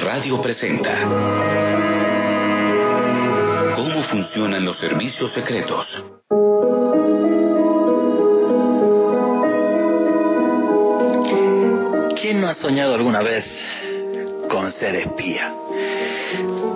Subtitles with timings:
[0.00, 0.92] Radio presenta
[3.74, 6.04] ¿Cómo funcionan los servicios secretos?
[12.20, 13.44] ¿Quién no ha soñado alguna vez
[14.48, 15.54] con ser espía?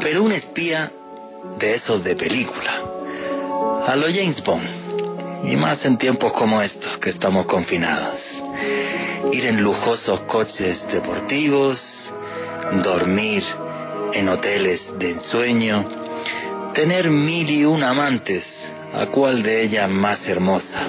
[0.00, 0.90] Pero un espía
[1.58, 2.82] de esos de película,
[3.86, 8.44] a lo James Bond, y más en tiempos como estos que estamos confinados.
[9.32, 12.12] Ir en lujosos coches deportivos,
[12.82, 13.42] dormir
[14.12, 15.84] en hoteles de ensueño,
[16.74, 20.88] tener mil y un amantes, a cual de ellas más hermosa.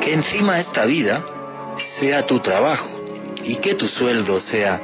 [0.00, 1.24] Que encima esta vida
[1.98, 2.88] sea tu trabajo
[3.42, 4.80] y que tu sueldo sea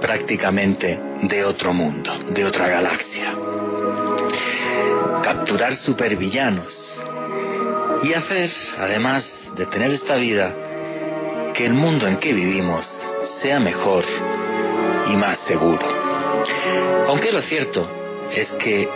[0.00, 3.34] prácticamente de otro mundo, de otra galaxia.
[5.22, 7.02] Capturar supervillanos
[8.02, 10.52] y hacer, además de tener esta vida,
[11.54, 12.86] que el mundo en que vivimos
[13.42, 14.04] sea mejor
[15.06, 15.86] y más seguro.
[17.08, 17.88] Aunque lo cierto
[18.34, 18.88] es que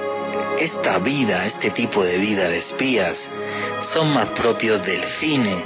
[0.58, 3.30] esta vida, este tipo de vida de espías,
[3.92, 5.64] son más propios del cine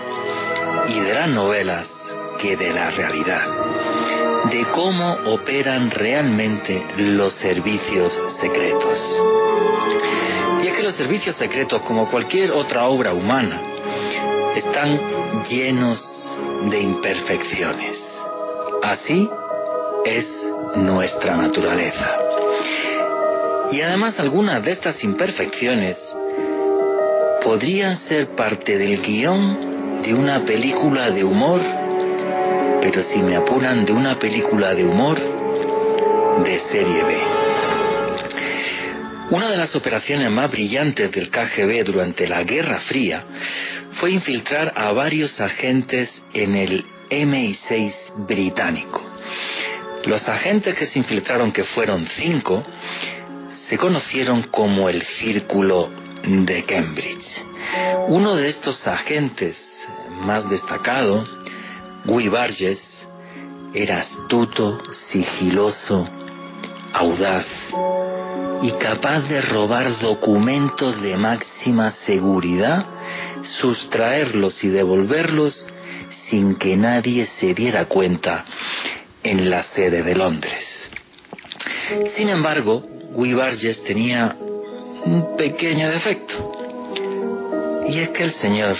[0.88, 3.44] y de las novelas que de la realidad,
[4.50, 9.22] de cómo operan realmente los servicios secretos.
[10.62, 13.60] Y es que los servicios secretos, como cualquier otra obra humana,
[14.54, 16.36] están llenos
[16.69, 18.25] de imperfecciones.
[18.82, 19.28] Así
[20.04, 22.16] es nuestra naturaleza.
[23.72, 26.14] Y además algunas de estas imperfecciones
[27.42, 31.60] podrían ser parte del guion de una película de humor,
[32.80, 35.18] pero si me apuran de una película de humor
[36.44, 37.18] de serie B.
[39.30, 43.22] Una de las operaciones más brillantes del KGB durante la Guerra Fría
[43.92, 49.09] fue infiltrar a varios agentes en el MI6 británico.
[50.04, 52.62] Los agentes que se infiltraron, que fueron cinco,
[53.50, 55.90] se conocieron como el Círculo
[56.24, 57.44] de Cambridge.
[58.08, 59.88] Uno de estos agentes
[60.22, 61.26] más destacado,
[62.04, 63.06] Guy Barges,
[63.75, 66.08] era astuto, sigiloso,
[66.92, 67.46] audaz
[68.62, 72.84] y capaz de robar documentos de máxima seguridad,
[73.42, 75.66] sustraerlos y devolverlos
[76.10, 78.44] sin que nadie se diera cuenta
[79.22, 80.91] en la sede de Londres.
[82.14, 82.82] Sin embargo,
[83.12, 84.36] Guy Barges tenía
[85.04, 86.53] un pequeño defecto.
[87.88, 88.76] Y es que el señor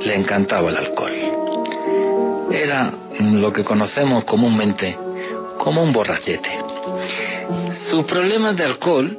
[0.00, 1.12] le encantaba el alcohol.
[2.50, 4.96] Era lo que conocemos comúnmente
[5.58, 6.50] como un borrachete.
[7.90, 9.18] Sus problemas de alcohol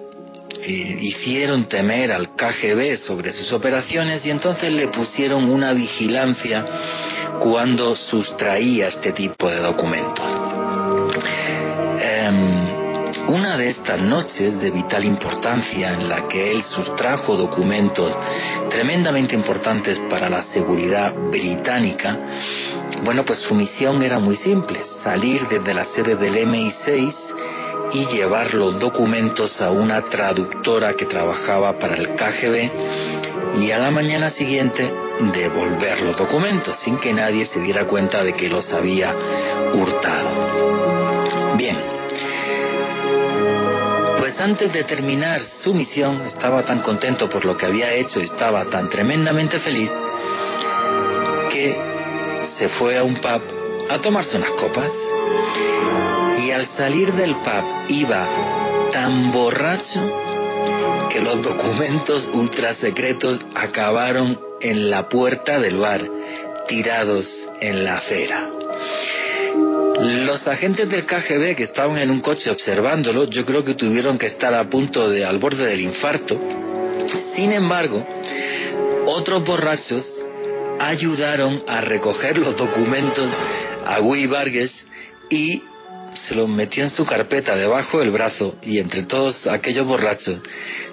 [0.61, 6.65] eh, hicieron temer al KGB sobre sus operaciones y entonces le pusieron una vigilancia
[7.39, 10.38] cuando sustraía este tipo de documentos.
[12.29, 12.89] Em,
[13.27, 18.15] una de estas noches de vital importancia en la que él sustrajo documentos
[18.69, 22.17] tremendamente importantes para la seguridad británica,
[23.03, 27.35] bueno, pues su misión era muy simple, salir desde la sede del MI6
[27.93, 33.89] y llevar los documentos a una traductora que trabajaba para el KGB y a la
[33.89, 34.93] mañana siguiente
[35.33, 39.15] devolver los documentos sin que nadie se diera cuenta de que los había
[39.73, 40.68] hurtado.
[44.39, 48.65] Antes de terminar su misión estaba tan contento por lo que había hecho y estaba
[48.65, 49.89] tan tremendamente feliz
[51.51, 51.75] que
[52.45, 53.41] se fue a un pub
[53.89, 54.93] a tomarse unas copas
[56.43, 59.99] y al salir del pub iba tan borracho
[61.09, 66.01] que los documentos ultra secretos acabaron en la puerta del bar,
[66.67, 68.47] tirados en la acera.
[69.99, 74.27] Los agentes del KGB que estaban en un coche observándolo, yo creo que tuvieron que
[74.27, 76.39] estar a punto de al borde del infarto.
[77.35, 78.01] Sin embargo,
[79.07, 80.23] otros borrachos
[80.79, 83.29] ayudaron a recoger los documentos
[83.85, 84.85] a Guy Vargas
[85.29, 85.63] y
[86.13, 90.39] se los metió en su carpeta debajo del brazo y entre todos aquellos borrachos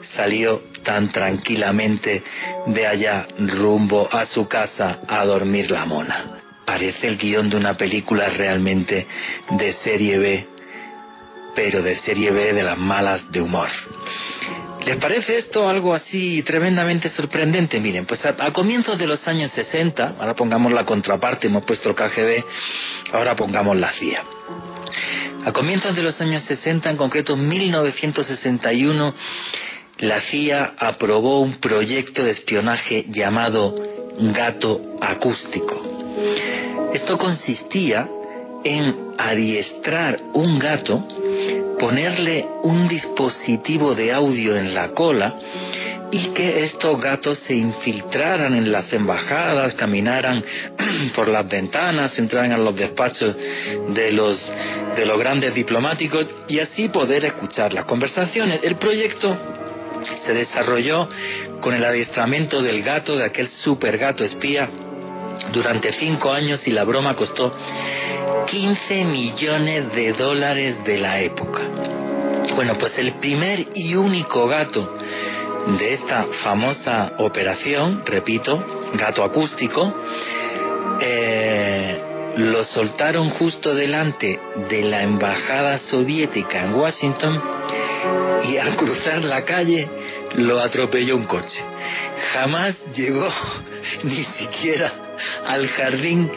[0.03, 2.25] salió tan tranquilamente
[2.67, 6.36] de allá rumbo a su casa a dormir la mona.
[6.67, 9.07] Parece el guion de una película realmente
[9.51, 10.47] de serie B,
[11.55, 13.69] pero de serie B de las malas de humor.
[14.85, 17.81] ¿Les parece esto algo así tremendamente sorprendente?
[17.81, 21.89] Miren, pues a, a, comienzos de los años 60, ahora pongamos la contraparte, hemos puesto
[21.89, 22.45] el KGB,
[23.13, 24.23] ahora pongamos la CIA.
[25.45, 29.15] A comienzos de los años 60, en concreto 1961,
[29.99, 33.75] la CIA aprobó un proyecto de espionaje llamado
[34.19, 35.81] Gato Acústico.
[36.97, 38.09] Esto consistía
[38.65, 41.07] en adiestrar un gato
[41.79, 45.35] ponerle un dispositivo de audio en la cola
[46.11, 50.43] y que estos gatos se infiltraran en las embajadas, caminaran
[51.15, 53.37] por las ventanas, entraran a los despachos
[53.91, 54.51] de los,
[54.97, 58.61] de los grandes diplomáticos y así poder escuchar las conversaciones.
[58.63, 59.37] El proyecto
[60.25, 61.11] se desarrolló
[61.61, 64.71] con el adiestramiento del gato, de aquel super gato espía,
[65.53, 67.53] durante cinco años y la broma costó
[68.47, 71.63] 15 millones de dólares de la época.
[72.55, 74.97] Bueno, pues el primer y único gato
[75.79, 79.93] de esta famosa operación, repito, gato acústico,
[81.01, 82.01] eh,
[82.37, 87.43] lo soltaron justo delante de la embajada soviética en Washington
[88.45, 89.89] y al cruzar la calle
[90.37, 91.63] lo atropelló un coche.
[92.33, 93.29] Jamás llegó
[94.05, 95.06] ni siquiera
[95.47, 96.31] al jardín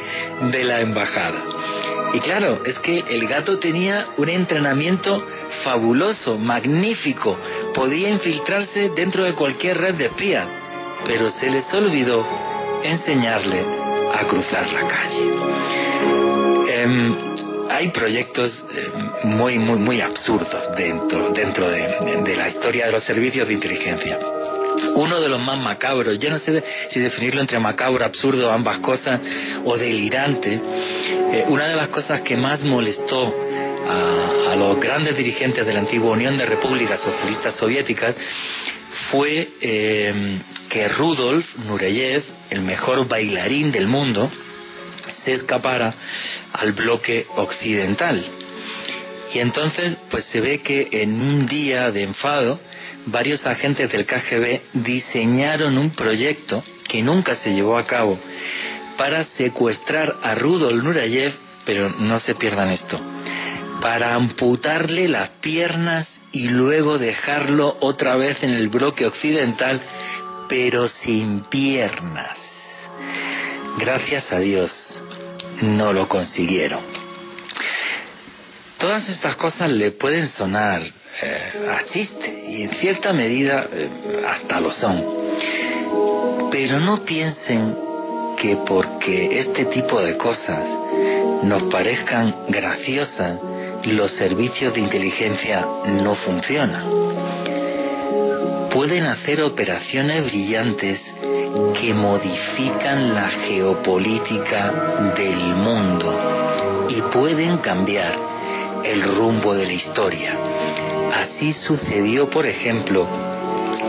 [0.52, 1.44] de la embajada.
[2.14, 5.24] Y claro, es que el gato tenía un entrenamiento
[5.64, 7.38] fabuloso, magnífico,
[7.74, 10.48] podía infiltrarse dentro de cualquier red de espía,
[11.06, 12.26] pero se les olvidó
[12.84, 13.64] enseñarle
[14.14, 15.24] a cruzar la calle.
[16.82, 17.16] Em,
[17.70, 23.04] hay proyectos em, muy, muy, muy absurdos dentro, dentro de, de la historia de los
[23.04, 24.20] servicios de inteligencia
[24.96, 29.20] uno de los más macabros, ya no sé si definirlo entre macabro, absurdo, ambas cosas,
[29.66, 33.34] o delirante, eh, una de las cosas que más molestó
[33.88, 38.16] a, los grandes dirigentes de la antigua Unión de Repúblicas Socialistas Soviéticas
[39.12, 44.30] fue eh, que Rudolf Nureyev, el mejor bailarín del mundo,
[45.24, 45.94] se escapara
[46.54, 48.24] al bloque occidental.
[49.34, 52.60] Y entonces, pues se ve que en un día de enfado,
[53.06, 58.20] varios agentes del KGB diseñaron un proyecto que nunca se llevó a cabo
[58.98, 61.34] para secuestrar a Rudolf Nureyev,
[61.66, 63.00] pero no se pierdan esto,
[63.82, 69.82] para amputarle las piernas y luego dejarlo otra vez en el bloque occidental,
[70.50, 72.38] pero sin piernas.
[73.78, 75.02] Gracias a Dios
[75.62, 76.82] no lo consiguieron.
[78.78, 80.82] Todas estas cosas le pueden sonar
[81.22, 83.90] eh, a chiste y en cierta medida eh,
[84.28, 85.04] hasta lo son.
[86.52, 87.76] Pero no piensen
[88.38, 90.70] que porque este tipo de cosas
[91.44, 93.38] nos parezcan graciosas,
[93.84, 95.66] los servicios de inteligencia
[96.04, 96.86] no funcionan.
[98.72, 101.02] Pueden hacer operaciones brillantes
[101.80, 108.18] que modifican la geopolítica del mundo y pueden cambiar
[108.84, 110.38] el rumbo de la historia.
[111.14, 113.08] Así sucedió, por ejemplo,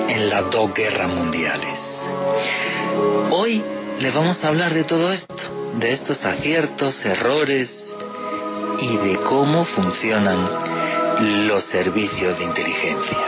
[0.08, 1.78] en las dos guerras mundiales.
[3.30, 3.62] Hoy
[4.00, 5.34] les vamos a hablar de todo esto,
[5.78, 7.94] de estos aciertos, errores
[8.80, 13.18] y de cómo funcionan los servicios de inteligencia.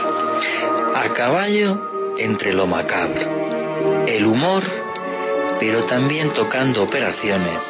[0.95, 4.63] A caballo entre lo macabro, el humor,
[5.59, 7.61] pero también tocando operaciones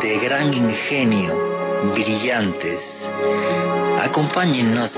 [0.00, 1.59] de gran ingenio,
[1.94, 3.08] brillantes.
[4.02, 4.96] Acompáñennos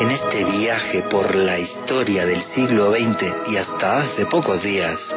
[0.00, 5.16] en este viaje por la historia del siglo XX y hasta hace pocos días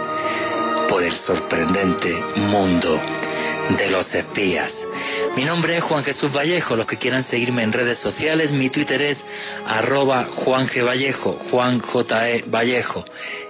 [0.90, 3.00] por el sorprendente mundo
[3.78, 4.88] de los espías.
[5.36, 9.02] Mi nombre es Juan Jesús Vallejo, los que quieran seguirme en redes sociales, mi Twitter
[9.02, 9.24] es
[9.66, 10.86] arroba Juan G.
[10.86, 12.30] Vallejo, Juan J.
[12.30, 12.44] E.
[12.48, 13.04] Vallejo,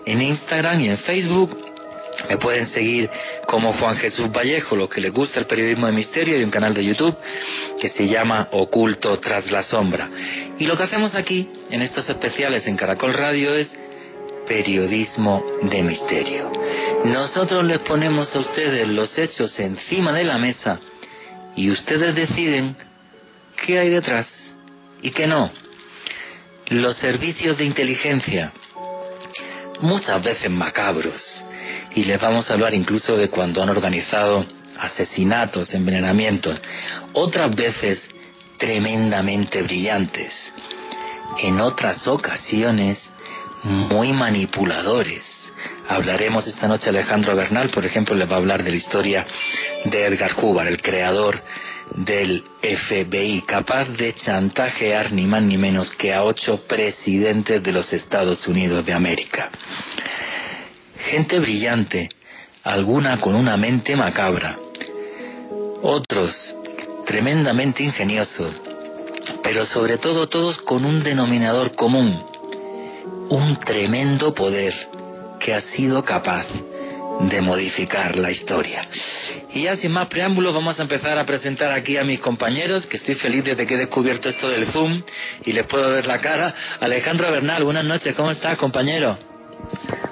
[0.06, 1.66] en Instagram y en Facebook
[2.29, 3.09] me pueden seguir
[3.45, 6.74] como Juan Jesús Vallejo, los que les gusta el periodismo de misterio, y un canal
[6.74, 7.15] de YouTube
[7.79, 10.09] que se llama Oculto tras la sombra.
[10.57, 13.77] Y lo que hacemos aquí, en estos especiales en Caracol Radio, es
[14.47, 16.51] periodismo de misterio.
[17.05, 20.79] Nosotros les ponemos a ustedes los hechos encima de la mesa
[21.55, 22.75] y ustedes deciden
[23.65, 24.53] qué hay detrás
[25.01, 25.51] y qué no.
[26.67, 28.51] Los servicios de inteligencia,
[29.81, 31.45] muchas veces macabros,
[31.98, 34.46] y les vamos a hablar incluso de cuando han organizado
[34.77, 36.60] asesinatos, envenenamientos,
[37.13, 38.08] otras veces
[38.60, 40.54] tremendamente brillantes,
[41.39, 43.12] en otras ocasiones
[43.63, 45.51] muy manipuladores.
[45.89, 49.25] Hablaremos esta noche Alejandro Bernal, por ejemplo, les va a hablar de la historia
[49.86, 51.42] de Edgar Hoover, el creador
[51.96, 57.92] del FBI, capaz de chantajear ni más ni menos que a ocho presidentes de los
[57.92, 59.50] Estados Unidos de América
[60.98, 62.10] gente brillante,
[62.63, 64.58] alguna con una mente macabra,
[65.82, 66.56] otros
[67.06, 68.62] tremendamente ingeniosos,
[69.44, 72.22] pero sobre todo todos con un denominador común,
[73.30, 74.74] un tremendo poder
[75.39, 76.46] que ha sido capaz
[77.20, 78.88] de modificar la historia.
[79.54, 82.98] Y ya sin más preámbulos vamos a empezar a presentar aquí a mis compañeros, que
[82.98, 85.01] estoy feliz desde que he descubierto esto del Zoom
[85.46, 86.54] y les puedo ver la cara.
[86.80, 89.37] Alejandro Bernal, buenas noches, ¿cómo estás compañero?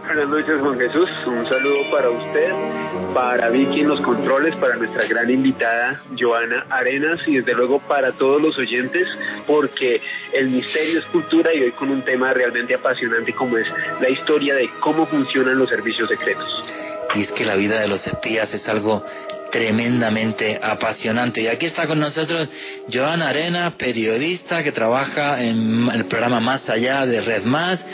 [0.06, 2.52] Buenas noches Juan Jesús, un saludo para usted,
[3.14, 8.12] para Vicky en los controles, para nuestra gran invitada Joana Arenas y desde luego para
[8.12, 9.04] todos los oyentes
[9.48, 10.02] porque
[10.34, 13.68] el misterio es cultura y hoy con un tema realmente apasionante como es
[14.00, 16.48] la historia de cómo funcionan los servicios secretos.
[17.16, 19.04] Y es que la vida de los espías es algo
[19.52, 21.42] tremendamente apasionante.
[21.42, 22.50] Y aquí está con nosotros
[22.92, 27.86] Joana Arenas, periodista que trabaja en el programa Más Allá de Red Más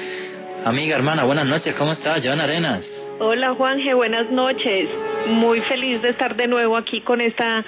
[0.64, 1.74] Amiga, hermana, buenas noches.
[1.76, 2.86] ¿Cómo estás, Joan Arenas?
[3.18, 4.90] Hola, Juanje, buenas noches.
[5.30, 7.66] Muy feliz de estar de nuevo aquí con esta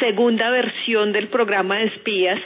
[0.00, 2.38] segunda versión del programa de espías,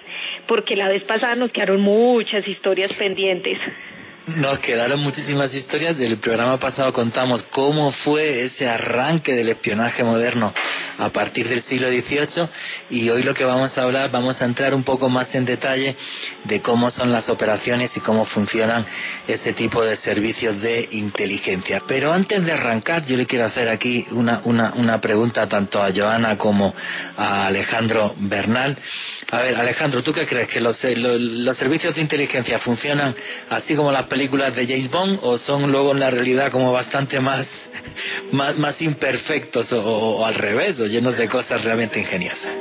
[0.46, 3.58] porque la vez pasada nos quedaron muchas historias pendientes.
[4.26, 5.96] Nos quedaron muchísimas historias.
[5.96, 10.52] Del programa pasado contamos cómo fue ese arranque del espionaje moderno
[10.98, 12.48] a partir del siglo XVIII
[12.90, 15.96] y hoy lo que vamos a hablar, vamos a entrar un poco más en detalle
[16.44, 18.84] de cómo son las operaciones y cómo funcionan
[19.26, 21.82] ese tipo de servicios de inteligencia.
[21.88, 25.90] Pero antes de arrancar, yo le quiero hacer aquí una, una, una pregunta tanto a
[25.94, 26.74] Joana como
[27.16, 28.76] a Alejandro Bernal.
[29.30, 30.48] A ver, Alejandro, ¿tú qué crees?
[30.48, 33.14] ¿Que los, los, servicios de inteligencia funcionan
[33.48, 37.20] así como las películas de James Bond o son luego en la realidad como bastante
[37.20, 37.46] más,
[38.32, 42.52] más, imperfectos o, al revés, o llenos de cosas realmente ingeniosas?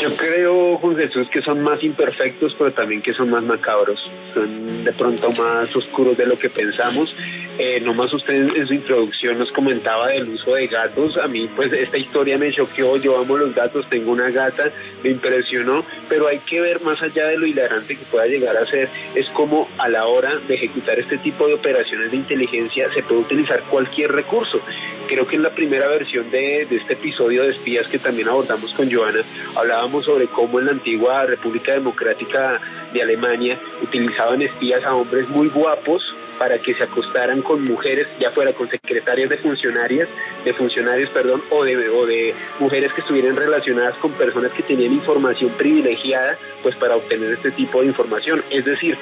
[0.00, 3.98] Yo creo, Juan Jesús, que son más imperfectos, pero también que son más macabros,
[4.34, 7.14] son de pronto más oscuros de lo que pensamos
[7.62, 11.18] eh, nomás usted en su introducción nos comentaba del uso de gatos.
[11.18, 12.96] A mí, pues, esta historia me choqueó.
[12.96, 14.70] Yo amo los gatos, tengo una gata,
[15.02, 15.84] me impresionó.
[16.08, 19.26] Pero hay que ver más allá de lo hilarante que pueda llegar a ser, es
[19.34, 23.62] como a la hora de ejecutar este tipo de operaciones de inteligencia se puede utilizar
[23.64, 24.58] cualquier recurso.
[25.06, 28.72] Creo que en la primera versión de, de este episodio de espías que también abordamos
[28.72, 29.20] con Joana,
[29.60, 32.60] hablábamos sobre cómo en la antigua República Democrática
[32.92, 36.02] de Alemania utilizaban espías a hombres muy guapos
[36.38, 40.08] para que se acostaran con mujeres, ya fuera con secretarias de funcionarias,
[40.42, 44.94] de funcionarios, perdón, o de, o de mujeres que estuvieran relacionadas con personas que tenían
[44.94, 48.42] información privilegiada, pues para obtener este tipo de información.
[48.50, 48.96] Es decir,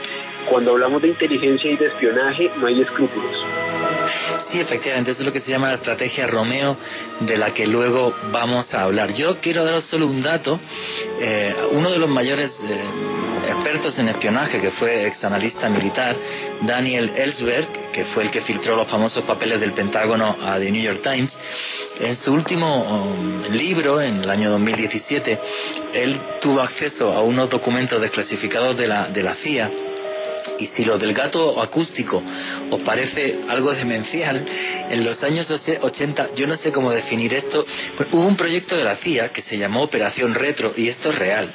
[0.51, 3.68] cuando hablamos de inteligencia y de espionaje, no hay escrúpulos.
[4.47, 6.77] Sí, efectivamente, eso es lo que se llama la estrategia Romeo,
[7.21, 9.13] de la que luego vamos a hablar.
[9.13, 10.59] Yo quiero daros solo un dato.
[11.21, 12.81] Eh, uno de los mayores eh,
[13.49, 16.17] expertos en espionaje, que fue exanalista militar,
[16.63, 20.83] Daniel Ellsberg, que fue el que filtró los famosos papeles del Pentágono a The New
[20.83, 21.39] York Times,
[22.01, 25.41] en su último um, libro, en el año 2017,
[25.93, 29.71] él tuvo acceso a unos documentos desclasificados de la, de la CIA
[30.59, 32.23] y si lo del gato acústico
[32.71, 34.45] os parece algo demencial,
[34.91, 37.65] en los años 80, yo no sé cómo definir esto,
[38.13, 41.53] hubo un proyecto de la CIA que se llamó Operación Retro, y esto es real.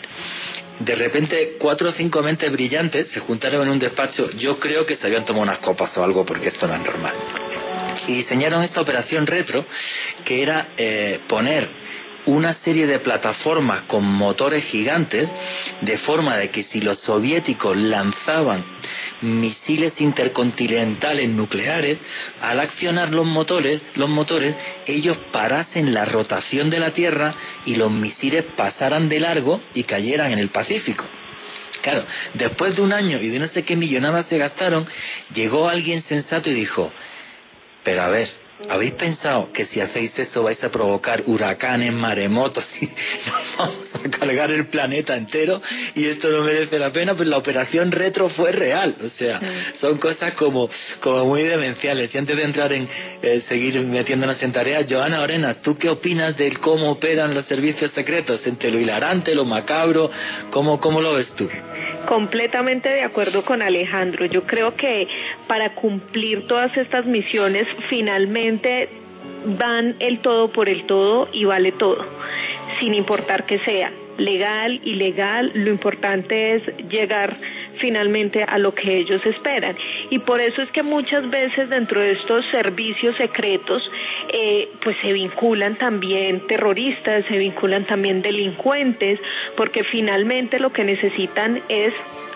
[0.79, 4.95] De repente, cuatro o cinco mentes brillantes se juntaron en un despacho, yo creo que
[4.95, 7.13] se habían tomado unas copas o algo, porque esto no es normal.
[8.07, 9.65] Y diseñaron esta operación retro,
[10.25, 11.69] que era eh, poner
[12.25, 15.29] una serie de plataformas con motores gigantes,
[15.81, 18.63] de forma de que si los soviéticos lanzaban
[19.21, 21.97] misiles intercontinentales nucleares,
[22.41, 27.33] al accionar los motores, los motores, ellos parasen la rotación de la Tierra
[27.65, 31.05] y los misiles pasaran de largo y cayeran en el Pacífico.
[31.81, 34.85] Claro, después de un año y de no sé qué millonadas se gastaron,
[35.33, 36.91] llegó alguien sensato y dijo,
[37.83, 38.29] pero a ver,
[38.69, 44.09] ¿Habéis pensado que si hacéis eso vais a provocar huracanes, maremotos y nos vamos a
[44.09, 45.61] cargar el planeta entero
[45.95, 47.13] y esto no merece la pena?
[47.13, 48.95] Pues la operación retro fue real.
[49.03, 49.41] O sea,
[49.75, 50.69] son cosas como,
[51.01, 52.13] como muy demenciales.
[52.15, 52.87] Y antes de entrar en
[53.21, 57.91] eh, seguir metiéndonos en tareas, Joana Orenas, ¿tú qué opinas de cómo operan los servicios
[57.91, 58.45] secretos?
[58.47, 60.09] Entre lo hilarante, lo macabro,
[60.51, 61.49] ¿cómo, cómo lo ves tú?
[62.07, 64.25] Completamente de acuerdo con Alejandro.
[64.25, 65.07] Yo creo que
[65.47, 68.89] para cumplir todas estas misiones finalmente
[69.57, 72.05] van el todo por el todo y vale todo,
[72.79, 77.37] sin importar que sea legal, ilegal, lo importante es llegar
[77.79, 79.75] finalmente a lo que ellos esperan.
[80.09, 83.81] Y por eso es que muchas veces dentro de estos servicios secretos,
[84.29, 89.19] eh, pues se vinculan también terroristas, se vinculan también delincuentes,
[89.55, 91.93] porque finalmente lo que necesitan es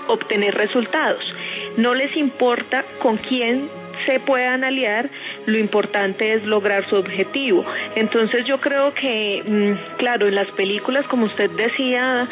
[0.08, 1.24] obtener resultados.
[1.78, 3.70] No les importa con quién
[4.06, 5.10] se puedan aliar,
[5.46, 7.66] lo importante es lograr su objetivo.
[7.96, 12.28] Entonces yo creo que, mm, claro, en las películas, como usted decía,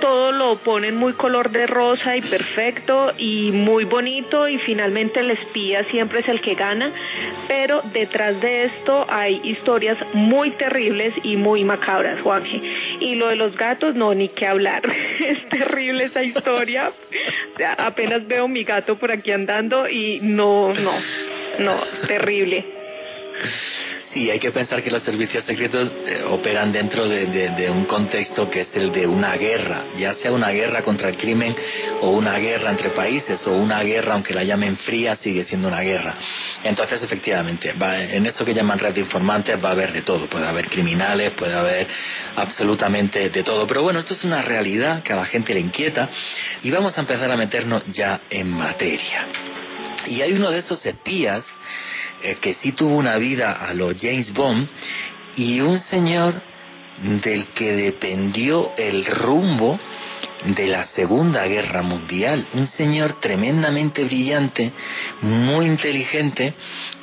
[0.00, 5.30] todo lo ponen muy color de rosa y perfecto y muy bonito y finalmente el
[5.30, 6.92] espía siempre es el que gana,
[7.48, 12.60] pero detrás de esto hay historias muy terribles y muy macabras, Juanje.
[13.00, 14.82] Y lo de los gatos, no, ni qué hablar.
[15.20, 16.90] es terrible esa historia.
[17.78, 20.92] apenas veo mi gato por aquí andando y no, no,
[21.58, 22.64] no, terrible.
[24.10, 28.60] Sí, hay que pensar que los servicios secretos eh, operan dentro de, un contexto que
[28.60, 31.54] es el de una guerra, ya sea una guerra contra el crimen
[32.00, 35.80] o una guerra entre países o una guerra, aunque la llamen fría, sigue siendo una
[35.80, 36.14] guerra.
[36.62, 40.46] Entonces, efectivamente, en eso que llaman red de informantes va a haber de todo, puede
[40.46, 41.88] haber criminales, puede haber
[42.36, 43.66] absolutamente de todo.
[43.66, 46.08] Pero bueno, esto es una realidad que a la gente le inquieta
[46.62, 49.26] y vamos a empezar a meternos ya en materia.
[50.06, 51.44] Y hay uno de esos espías
[52.22, 54.68] eh, que sí tuvo una vida a los James Bond
[55.36, 56.40] y un señor
[57.02, 59.78] del que dependió el rumbo
[60.44, 64.72] de la Segunda Guerra Mundial, un señor tremendamente brillante,
[65.20, 66.54] muy inteligente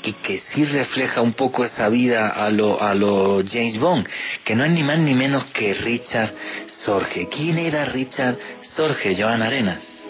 [0.04, 4.08] y que sí refleja un poco esa vida a lo, a lo James Bond,
[4.44, 6.34] que no es ni más ni menos que Richard
[6.66, 7.28] Sorge.
[7.30, 10.08] ¿Quién era Richard Sorge, Joan Arenas?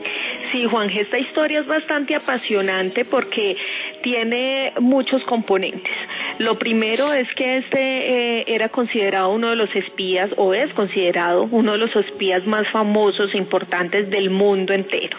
[0.51, 3.57] Sí, Juan, esta historia es bastante apasionante porque
[4.03, 5.91] tiene muchos componentes.
[6.37, 11.47] Lo primero es que este eh, era considerado uno de los espías, o es considerado
[11.49, 15.17] uno de los espías más famosos e importantes del mundo entero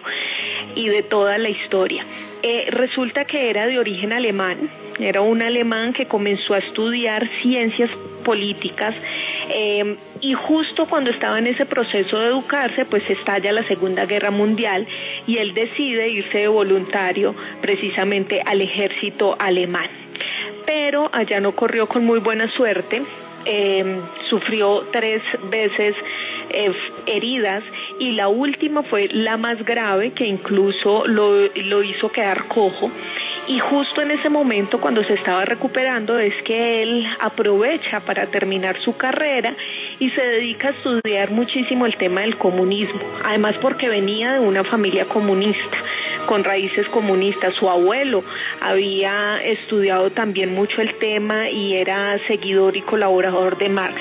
[0.76, 2.05] y de toda la historia.
[2.43, 7.91] Eh, resulta que era de origen alemán, era un alemán que comenzó a estudiar ciencias
[8.25, 8.95] políticas
[9.49, 14.31] eh, y justo cuando estaba en ese proceso de educarse, pues estalla la Segunda Guerra
[14.31, 14.87] Mundial
[15.26, 19.90] y él decide irse de voluntario precisamente al ejército alemán.
[20.64, 23.02] Pero allá no corrió con muy buena suerte,
[23.45, 24.00] eh,
[24.31, 25.95] sufrió tres veces
[27.04, 27.62] heridas
[27.99, 32.90] y la última fue la más grave que incluso lo hizo quedar cojo.
[33.46, 38.80] Y justo en ese momento, cuando se estaba recuperando, es que él aprovecha para terminar
[38.80, 39.54] su carrera
[39.98, 44.64] y se dedica a estudiar muchísimo el tema del comunismo, además porque venía de una
[44.64, 45.76] familia comunista
[46.26, 47.55] con raíces comunistas.
[47.55, 48.22] Su abuelo
[48.61, 54.01] había estudiado también mucho el tema y era seguidor y colaborador de Marx.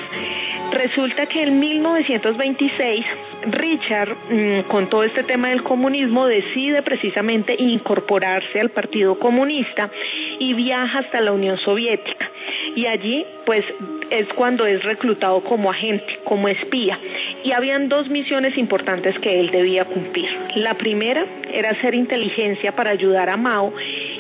[0.72, 3.06] Resulta que en 1926
[3.52, 9.92] Richard, mm, con todo este tema del comunismo, decide precisamente incorporarse al Partido Comunista
[10.40, 12.30] y viaja hasta la Unión Soviética.
[12.76, 13.62] Y allí, pues,
[14.10, 17.00] es cuando es reclutado como agente, como espía.
[17.44, 20.30] Y habían dos misiones importantes que él debía cumplir.
[20.56, 23.74] La primera era hacer inteligencia para ayudar a Mao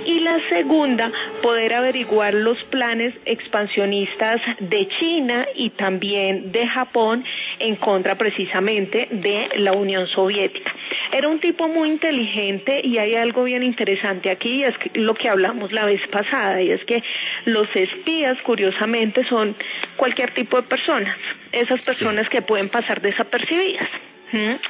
[0.06, 1.12] y la segunda,
[1.42, 7.24] poder averiguar los planes expansionistas de China y también de Japón
[7.60, 10.74] en contra precisamente de la Unión Soviética.
[11.12, 15.30] Era un tipo muy inteligente y hay algo bien interesante aquí y es lo que
[15.30, 17.04] hablamos la vez pasada y es que
[17.46, 19.56] los espías curiosamente son
[19.96, 21.18] cualquier tipo de personas,
[21.52, 23.90] esas personas que pueden pasar desapercibidas.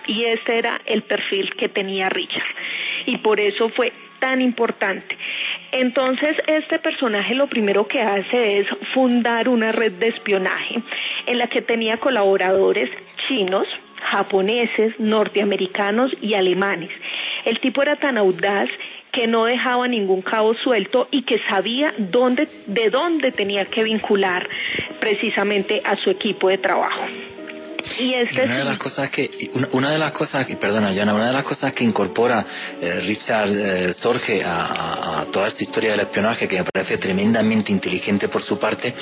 [0.08, 2.44] Y este era el perfil que tenía Richard.
[3.06, 3.94] Y por eso fue
[4.24, 5.18] tan importante.
[5.74, 10.82] Entonces, este personaje lo primero que hace es fundar una red de espionaje
[11.26, 12.90] en la que tenía colaboradores
[13.28, 13.68] chinos,
[14.02, 16.90] japoneses, norteamericanos y alemanes.
[17.44, 18.70] El tipo era tan audaz
[19.12, 24.48] que no dejaba ningún cabo suelto y que sabía dónde, de dónde tenía que vincular
[25.02, 27.04] precisamente a su equipo de trabajo.
[28.00, 31.44] Y, este una de las cosas que una, de las cosas perdona una de las
[31.44, 32.46] cosas que incorpora
[32.82, 38.30] eh, Richard eh, Sorge a, toda esta historia del espionaje que me parece tremendamente inteligente
[38.30, 38.94] por su parte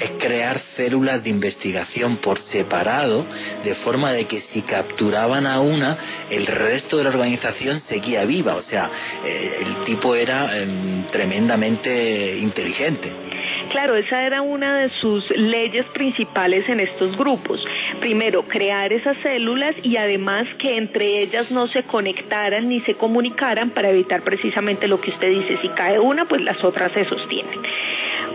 [0.00, 3.26] es crear células de investigación por separado
[3.64, 5.98] de forma de que si capturaban a una
[6.30, 8.56] el resto de la organización seguía viva.
[8.56, 8.90] O sea
[9.24, 13.27] eh, el tipo era em, tremendamente inteligente
[13.70, 17.62] Claro, esa era una de sus leyes principales en estos grupos.
[18.00, 23.70] Primero, crear esas células y además que entre ellas no se conectaran ni se comunicaran
[23.70, 27.60] para evitar precisamente lo que usted dice, si cae una, pues las otras se sostienen.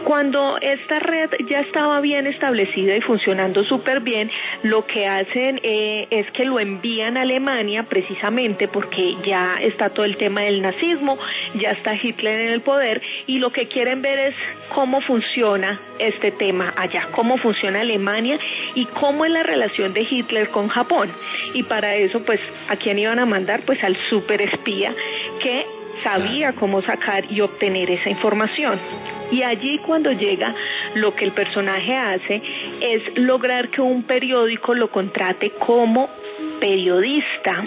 [0.04, 4.30] Cuando esta red ya estaba bien establecida y funcionando súper bien,
[4.64, 10.06] lo que hacen eh, es que lo envían a Alemania precisamente porque ya está todo
[10.06, 11.18] el tema del nazismo,
[11.56, 14.36] ya está Hitler en el poder y lo que quieren ver es
[14.74, 18.40] cómo funciona este tema allá, cómo funciona Alemania
[18.76, 21.10] y cómo es la relación de Hitler con Japón.
[21.54, 23.62] Y para eso, pues, ¿a quién iban a mandar?
[23.66, 24.94] Pues al super espía
[25.42, 25.66] que
[26.02, 28.80] sabía cómo sacar y obtener esa información.
[29.32, 30.54] Y allí cuando llega,
[30.96, 32.42] lo que el personaje hace
[32.82, 36.10] es lograr que un periódico lo contrate como
[36.60, 37.66] periodista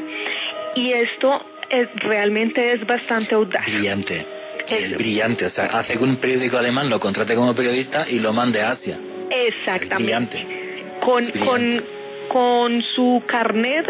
[0.75, 1.45] y esto
[1.97, 3.65] realmente es bastante audaz.
[3.67, 4.27] Brillante.
[4.69, 8.33] Es brillante, o sea, hace que un periódico alemán lo contrate como periodista y lo
[8.33, 8.99] mande a Asia.
[9.31, 10.45] Exactamente.
[11.01, 11.85] Con, con,
[12.29, 13.87] con su carnet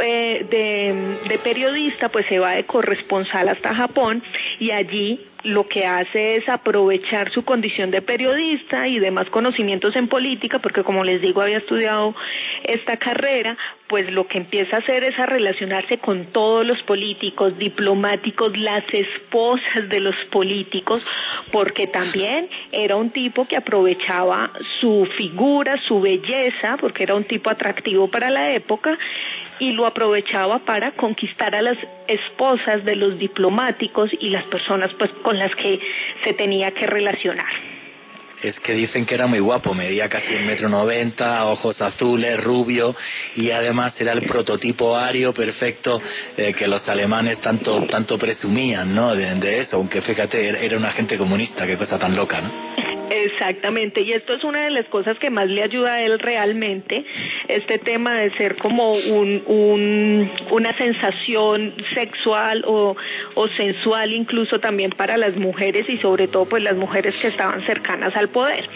[0.00, 4.22] eh, de, de periodista, pues se va de corresponsal hasta Japón
[4.58, 10.08] y allí lo que hace es aprovechar su condición de periodista y demás conocimientos en
[10.08, 12.14] política, porque como les digo, había estudiado
[12.64, 13.56] esta carrera,
[13.88, 18.84] pues lo que empieza a hacer es a relacionarse con todos los políticos, diplomáticos, las
[18.92, 21.02] esposas de los políticos,
[21.50, 24.50] porque también era un tipo que aprovechaba
[24.80, 28.98] su figura, su belleza, porque era un tipo atractivo para la época,
[29.62, 35.12] y lo aprovechaba para conquistar a las esposas de los diplomáticos y las personas pues
[35.22, 35.78] con las que
[36.24, 37.46] se tenía que relacionar.
[38.42, 42.96] Es que dicen que era muy guapo, medía casi un metro noventa, ojos azules, rubio
[43.36, 46.02] y además era el prototipo ario perfecto
[46.36, 49.14] eh, que los alemanes tanto tanto presumían, ¿no?
[49.14, 52.91] De, eso, aunque fíjate era un agente comunista, qué cosa tan loca, ¿no?
[53.24, 57.04] Exactamente, y esto es una de las cosas que más le ayuda a él realmente,
[57.48, 62.96] este tema de ser como un, un una sensación sexual o,
[63.34, 67.64] o sensual incluso también para las mujeres y sobre todo pues las mujeres que estaban
[67.66, 68.68] cercanas al poder.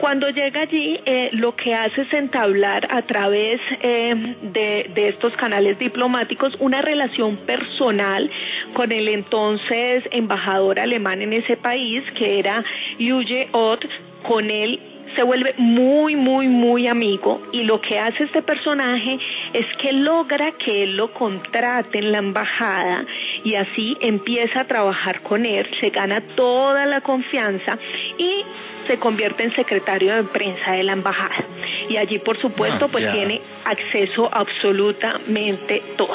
[0.00, 5.78] Cuando llega allí, eh, lo que hace es entablar a través eh, de, estos canales
[5.78, 8.30] diplomáticos una relación personal
[8.74, 12.62] con el entonces embajador alemán en ese país, que era
[12.98, 13.86] Yuge Ott.
[14.22, 14.80] Con él
[15.14, 19.18] se vuelve muy, muy, muy amigo y lo que hace este personaje
[19.52, 23.06] es que logra que él lo contrate en la embajada
[23.44, 27.78] y así empieza a trabajar con él, se gana toda la confianza
[28.18, 28.42] y
[28.86, 31.46] se convierte en secretario de prensa de la embajada.
[31.88, 36.14] Y allí, por supuesto, ah, pues tiene acceso absolutamente todo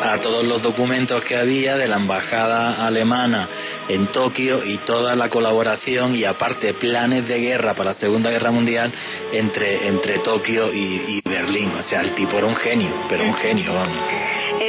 [0.00, 3.48] a todos los documentos que había de la embajada alemana
[3.88, 8.50] en Tokio y toda la colaboración y aparte planes de guerra para la Segunda Guerra
[8.50, 8.92] Mundial
[9.32, 11.72] entre, entre Tokio y, y Berlín.
[11.76, 13.98] O sea, el tipo era un genio, pero un genio, vamos.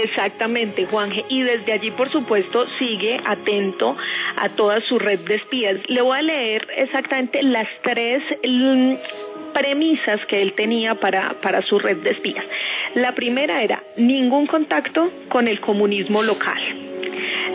[0.02, 1.24] Exactamente, Juanje.
[1.30, 3.96] Y desde allí, por supuesto, sigue atento
[4.38, 5.76] a toda su red de espías.
[5.88, 8.96] Le voy a leer exactamente las tres mm,
[9.54, 12.44] premisas que él tenía para, para su red de espías.
[12.96, 16.60] La primera era ningún contacto con el comunismo local.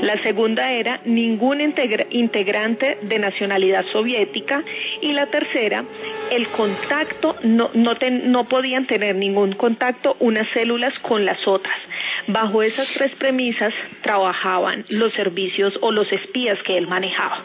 [0.02, 4.62] La segunda era ningún integrante de nacionalidad soviética.
[5.00, 5.84] Y la tercera,
[6.30, 11.76] el contacto, no, no, no podían tener ningún contacto unas células con las otras.
[12.28, 17.42] Bajo esas tres premisas trabajaban los servicios o los espías que él manejaba.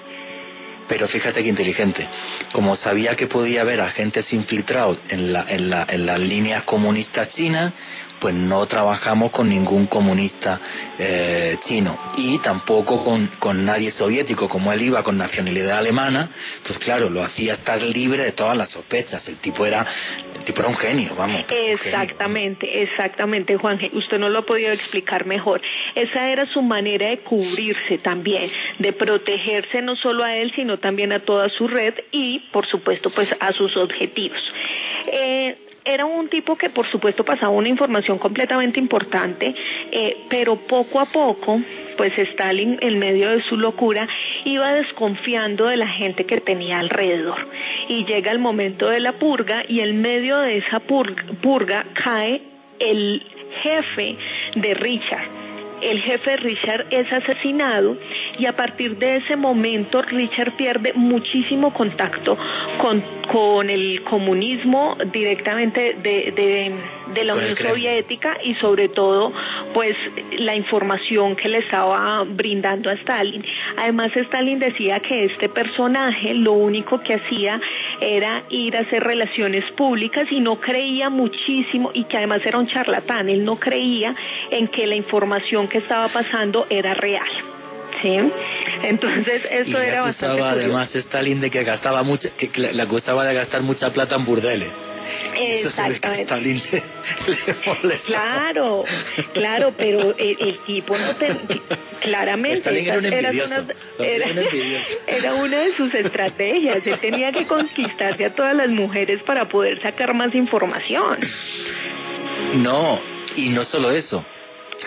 [0.89, 2.05] Pero fíjate qué inteligente.
[2.51, 7.29] Como sabía que podía haber agentes infiltrados en, la, en, la, en las líneas comunistas
[7.29, 7.71] chinas,
[8.23, 10.57] pues no trabajamos con ningún comunista
[10.97, 16.29] eh, chino y tampoco con, nadie soviético, como él iba con nacionalidad alemana,
[16.65, 19.27] pues claro, lo hacía estar libre de todas las sospechas.
[19.27, 19.85] El tipo era,
[20.35, 21.43] el tipo era un genio, vamos.
[21.49, 23.77] Exactamente, exactamente, Juan.
[23.91, 25.61] Usted no lo ha podido explicar mejor.
[25.93, 31.11] Esa era su manera de cubrirse también, de protegerse no solo a él, sino también
[31.11, 34.39] a toda su red y, por supuesto, pues a sus objetivos.
[35.11, 39.53] Eh, era un tipo que por supuesto pasaba una información completamente importante,
[39.91, 41.61] eh, pero poco a poco,
[41.97, 44.07] pues Stalin en medio de su locura
[44.45, 47.47] iba desconfiando de la gente que tenía alrededor.
[47.89, 52.41] Y llega el momento de la purga y en medio de esa purga, purga cae
[52.79, 53.23] el
[53.61, 54.17] jefe
[54.55, 55.43] de Richard
[55.83, 57.97] el jefe Richard es asesinado
[58.39, 62.37] y a partir de ese momento Richard pierde muchísimo contacto
[62.83, 66.75] con, con el comunismo directamente de, de,
[67.13, 69.31] de la Unión Soviética y sobre todo
[69.73, 69.95] pues
[70.37, 73.41] la información que le estaba brindando a Stalin.
[73.77, 77.61] Además Stalin decía que este personaje lo único que hacía
[78.01, 82.67] era ir a hacer relaciones públicas y no creía muchísimo y que además era un
[82.67, 84.13] charlatán, él no creía
[84.51, 87.52] en que la información que estaba pasando era real.
[88.03, 88.19] ¿Sí?
[88.83, 93.61] Entonces eso era bastante además Stalin de que gastaba mucho, que le acusaba de gastar
[93.61, 94.71] mucha plata en burdeles.
[95.35, 96.83] Exactamente.
[98.05, 98.83] claro,
[99.33, 101.27] claro, pero el, tipo no te,
[102.01, 103.67] claramente era, era, una,
[105.07, 106.85] era, una de sus estrategias.
[106.85, 111.19] Él tenía que conquistarse a todas las mujeres para poder sacar más información.
[112.55, 112.99] No,
[113.35, 114.25] y no solo eso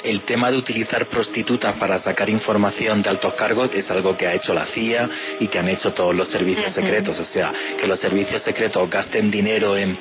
[0.03, 4.35] el tema de utilizar prostitutas para sacar información de altos cargos es algo que ha
[4.35, 5.09] hecho la CIA
[5.41, 7.19] y que han hecho todos los servicios secretos.
[7.19, 9.97] O sea, que los servicios secretos gasten dinero en,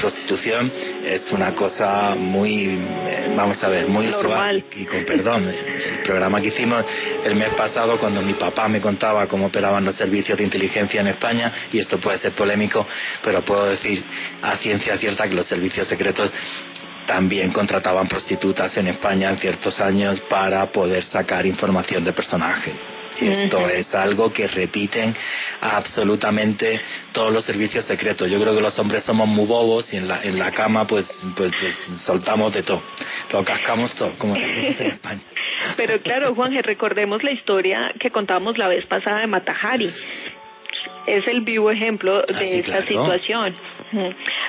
[0.00, 0.70] prostitución
[1.04, 4.64] es una cosa muy, eh, vamos a ver, muy usual.
[4.76, 6.84] Y con perdón, el programa que hicimos
[7.24, 11.08] el mes pasado cuando mi papá me contaba cómo operaban los servicios de inteligencia en
[11.08, 12.86] España, y esto puede ser polémico,
[13.22, 14.04] pero puedo decir
[14.42, 16.30] a ciencia cierta que los servicios secretos
[17.10, 22.72] también contrataban prostitutas en España en ciertos años para poder sacar información de personaje.
[23.20, 25.12] Esto es algo que repiten
[25.60, 28.30] absolutamente todos los servicios secretos.
[28.30, 31.08] Yo creo que los hombres somos muy bobos y en la, en la cama pues,
[31.36, 32.80] pues, pues soltamos de todo.
[33.32, 35.20] Lo cascamos todo, como en España.
[35.76, 39.92] Pero claro, Juan, recordemos la historia que contábamos la vez pasada de Matajari.
[41.16, 43.54] Es el vivo ejemplo ah, de esta situación.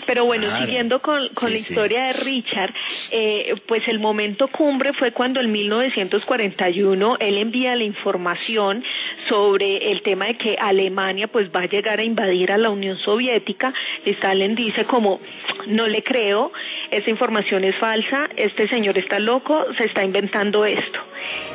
[0.05, 2.73] Pero bueno, siguiendo con, con la historia de Richard,
[3.11, 8.83] eh, pues el momento cumbre fue cuando en 1941 él envía la información
[9.27, 12.97] sobre el tema de que Alemania pues va a llegar a invadir a la Unión
[12.99, 13.73] Soviética.
[14.05, 15.19] Stalin dice como,
[15.67, 16.51] no le creo,
[16.91, 20.99] esa información es falsa, este señor está loco, se está inventando esto.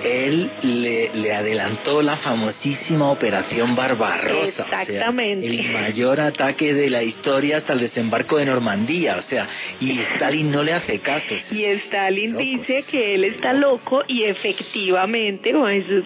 [0.02, 4.64] Él le, adelantó la famosísima Operación Barbarossa.
[4.64, 5.46] Exactamente.
[5.46, 9.48] el mayor ataque de la historia hasta el desembarco de Normandía, o sea,
[9.80, 11.34] y Stalin no le hace caso.
[11.50, 15.52] Y Stalin dice que él está loco y efectivamente,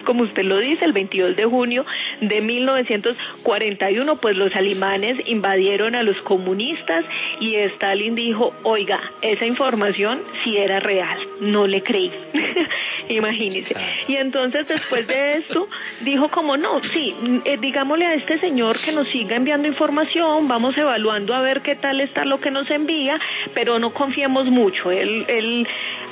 [0.05, 1.85] como usted lo dice, el 22 de junio
[2.21, 7.05] de 1941, pues los alemanes invadieron a los comunistas
[7.39, 12.11] y Stalin dijo, oiga, esa información sí era real, no le creí.
[13.11, 13.75] Imagínese.
[14.07, 15.67] Y entonces después de esto
[16.01, 20.77] dijo como no, sí, eh, digámosle a este señor que nos siga enviando información, vamos
[20.77, 23.19] evaluando a ver qué tal está lo que nos envía,
[23.53, 24.91] pero no confiemos mucho.
[24.91, 25.67] Él, él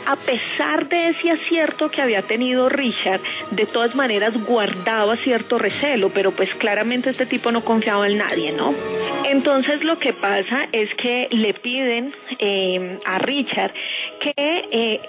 [0.05, 6.09] a pesar de ese acierto que había tenido Richard, de todas maneras guardaba cierto recelo,
[6.13, 8.73] pero pues claramente este tipo no confiaba en nadie, ¿no?
[9.25, 13.73] Entonces lo que pasa es que le piden eh, a Richard
[14.19, 14.99] que eh,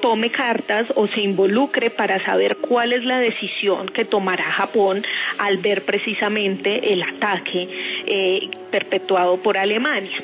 [0.00, 5.02] tome cartas o se involucre para saber cuál es la decisión que tomará Japón
[5.38, 7.68] al ver precisamente el ataque
[8.06, 10.22] eh, perpetuado por Alemania.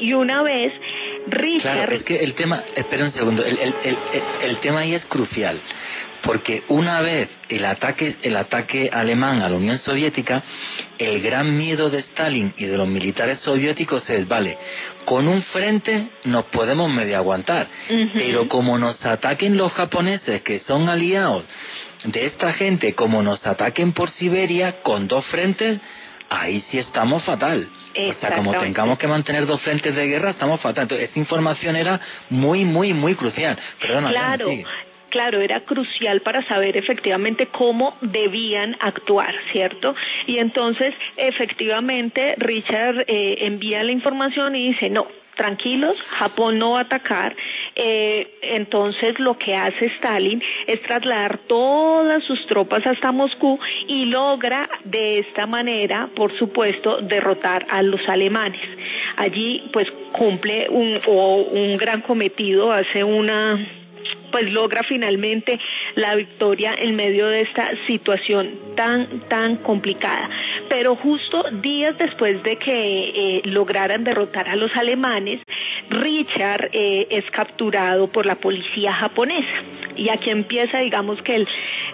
[0.00, 0.72] Y una vez
[1.26, 1.74] Richard...
[1.74, 3.96] Claro, es que el tema, espera un segundo, el, el, el,
[4.42, 5.60] el tema ahí es crucial,
[6.22, 10.42] porque una vez el ataque, el ataque alemán a la Unión Soviética,
[10.98, 14.58] el gran miedo de Stalin y de los militares soviéticos es, vale,
[15.04, 17.68] con un frente nos podemos medio aguantar,
[18.14, 21.44] pero como nos ataquen los japoneses que son aliados
[22.04, 25.80] de esta gente, como nos ataquen por Siberia con dos frentes,
[26.28, 27.68] ahí sí estamos fatal.
[28.08, 30.82] O sea, como tengamos que mantener dos frentes de guerra, estamos fatal.
[30.82, 32.00] Entonces, esa información era
[32.30, 33.58] muy, muy, muy crucial.
[33.80, 34.48] Perdona, claro,
[35.10, 39.94] claro, era crucial para saber efectivamente cómo debían actuar, ¿cierto?
[40.26, 45.06] Y entonces, efectivamente, Richard eh, envía la información y dice, no,
[45.38, 47.34] tranquilos, Japón no va a atacar.
[47.80, 54.68] Eh, entonces lo que hace Stalin es trasladar todas sus tropas hasta Moscú y logra
[54.84, 58.60] de esta manera, por supuesto, derrotar a los alemanes.
[59.16, 63.77] Allí pues cumple un, un gran cometido, hace una
[64.30, 65.58] pues logra finalmente
[65.94, 70.28] la victoria en medio de esta situación tan, tan complicada.
[70.68, 75.40] Pero justo días después de que eh, lograran derrotar a los alemanes,
[75.90, 79.62] Richard eh, es capturado por la policía japonesa.
[79.96, 81.44] Y aquí empieza, digamos que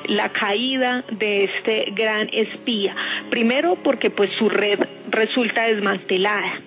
[0.06, 2.94] la caída de este gran espía.
[3.30, 4.78] Primero porque pues su red
[5.10, 6.60] resulta desmantelada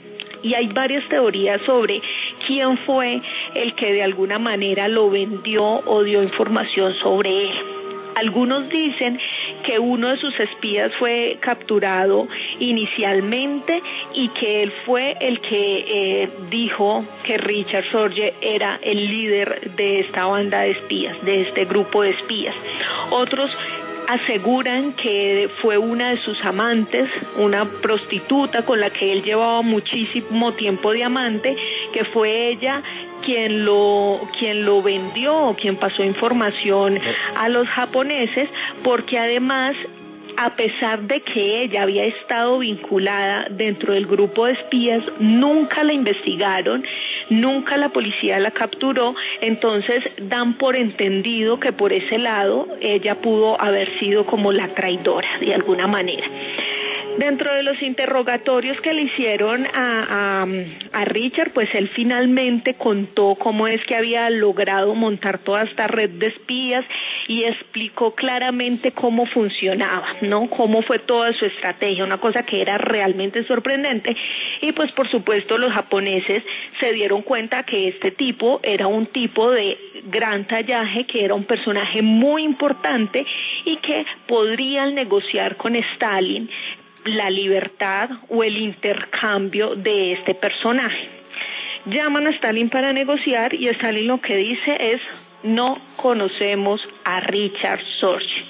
[0.43, 2.01] y hay varias teorías sobre
[2.45, 3.21] quién fue
[3.55, 7.53] el que de alguna manera lo vendió o dio información sobre él.
[8.15, 9.19] Algunos dicen
[9.63, 12.27] que uno de sus espías fue capturado
[12.59, 13.79] inicialmente
[14.15, 15.85] y que él fue el que
[16.23, 21.65] eh, dijo que Richard Sorge era el líder de esta banda de espías, de este
[21.65, 22.55] grupo de espías.
[23.11, 23.51] Otros
[24.07, 30.53] aseguran que fue una de sus amantes, una prostituta con la que él llevaba muchísimo
[30.53, 31.55] tiempo de amante,
[31.93, 32.81] que fue ella
[33.25, 36.99] quien lo quien lo vendió, quien pasó información
[37.35, 38.49] a los japoneses,
[38.83, 39.75] porque además
[40.37, 45.93] a pesar de que ella había estado vinculada dentro del grupo de espías, nunca la
[45.93, 46.85] investigaron,
[47.31, 53.59] nunca la policía la capturó, entonces dan por entendido que por ese lado ella pudo
[53.59, 56.27] haber sido como la traidora de alguna manera.
[57.17, 60.45] Dentro de los interrogatorios que le hicieron a,
[61.05, 66.27] Richard, pues él finalmente contó cómo es que había logrado montar toda esta red de
[66.27, 66.85] espías
[67.27, 70.47] y explicó claramente cómo funcionaba, ¿no?
[70.49, 74.15] Cómo fue toda su estrategia, una cosa que era realmente sorprendente.
[74.61, 76.43] Y pues por supuesto los japoneses
[76.79, 81.45] se dieron cuenta que este tipo era un tipo de gran tallaje, que era un
[81.45, 83.25] personaje muy importante
[83.65, 86.49] y que podrían negociar con Stalin
[87.07, 91.09] la libertad o el intercambio de este personaje.
[91.85, 95.01] Llaman a Stalin para negociar y Stalin lo que dice es
[95.43, 98.43] no conocemos a Richard Sorge.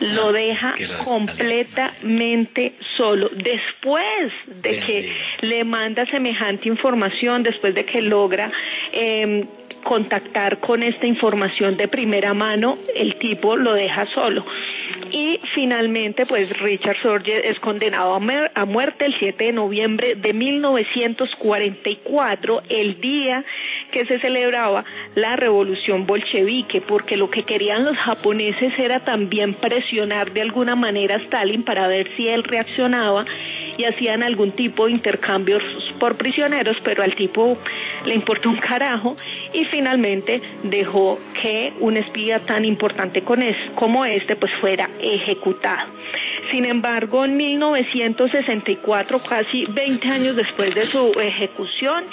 [0.00, 0.74] Lo ah, deja
[1.04, 3.30] completamente solo.
[3.30, 8.52] Después de que le manda semejante información, después de que logra
[8.92, 9.46] em,
[9.82, 14.44] contactar con esta información de primera mano, el tipo lo deja solo.
[15.10, 18.20] Y finalmente, pues Richard Sorge es condenado a,
[18.64, 23.44] muerte el 7 de noviembre de 1944, el día
[23.92, 30.32] que se celebraba la revolución bolchevique, porque lo que querían los japoneses era también presionar
[30.32, 33.26] de alguna manera a Stalin para ver si él reaccionaba
[33.78, 35.62] y hacían algún tipo de intercambios
[35.98, 37.58] por prisioneros, pero al tipo
[38.04, 39.14] le importó un carajo
[39.52, 45.90] y finalmente dejó que un espía tan importante como este pues fuera ejecutado.
[46.50, 52.04] Sin embargo, en 1964, casi 20 años después de su ejecución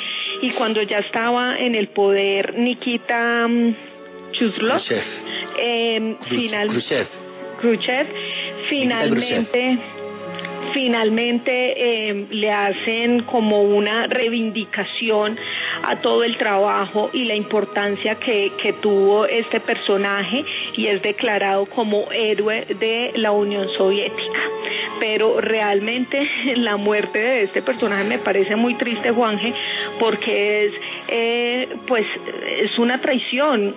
[0.41, 3.76] y cuando ya estaba en el poder Nikita mm,
[4.32, 4.82] Chuzlov,
[5.58, 6.69] eh, final,
[7.60, 8.08] Khrushchev,
[8.69, 9.80] finalmente
[10.74, 15.38] finalmente eh, le hacen como una reivindicación
[15.84, 21.65] a todo el trabajo y la importancia que, que tuvo este personaje y es declarado
[21.65, 24.41] como héroe de la Unión Soviética.
[24.99, 29.53] Pero realmente la muerte de este personaje me parece muy triste, Juanje,
[29.99, 30.73] porque es,
[31.07, 32.05] eh, pues,
[32.47, 33.75] es una traición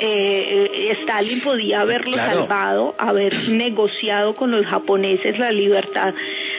[0.00, 6.14] eh, Stalin podía haberlo salvado, haber negociado con los japoneses la libertad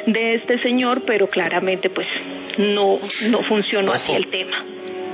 [0.06, 2.08] de este señor, pero claramente pues
[2.58, 2.98] no,
[3.30, 4.58] no funcionó así el tema.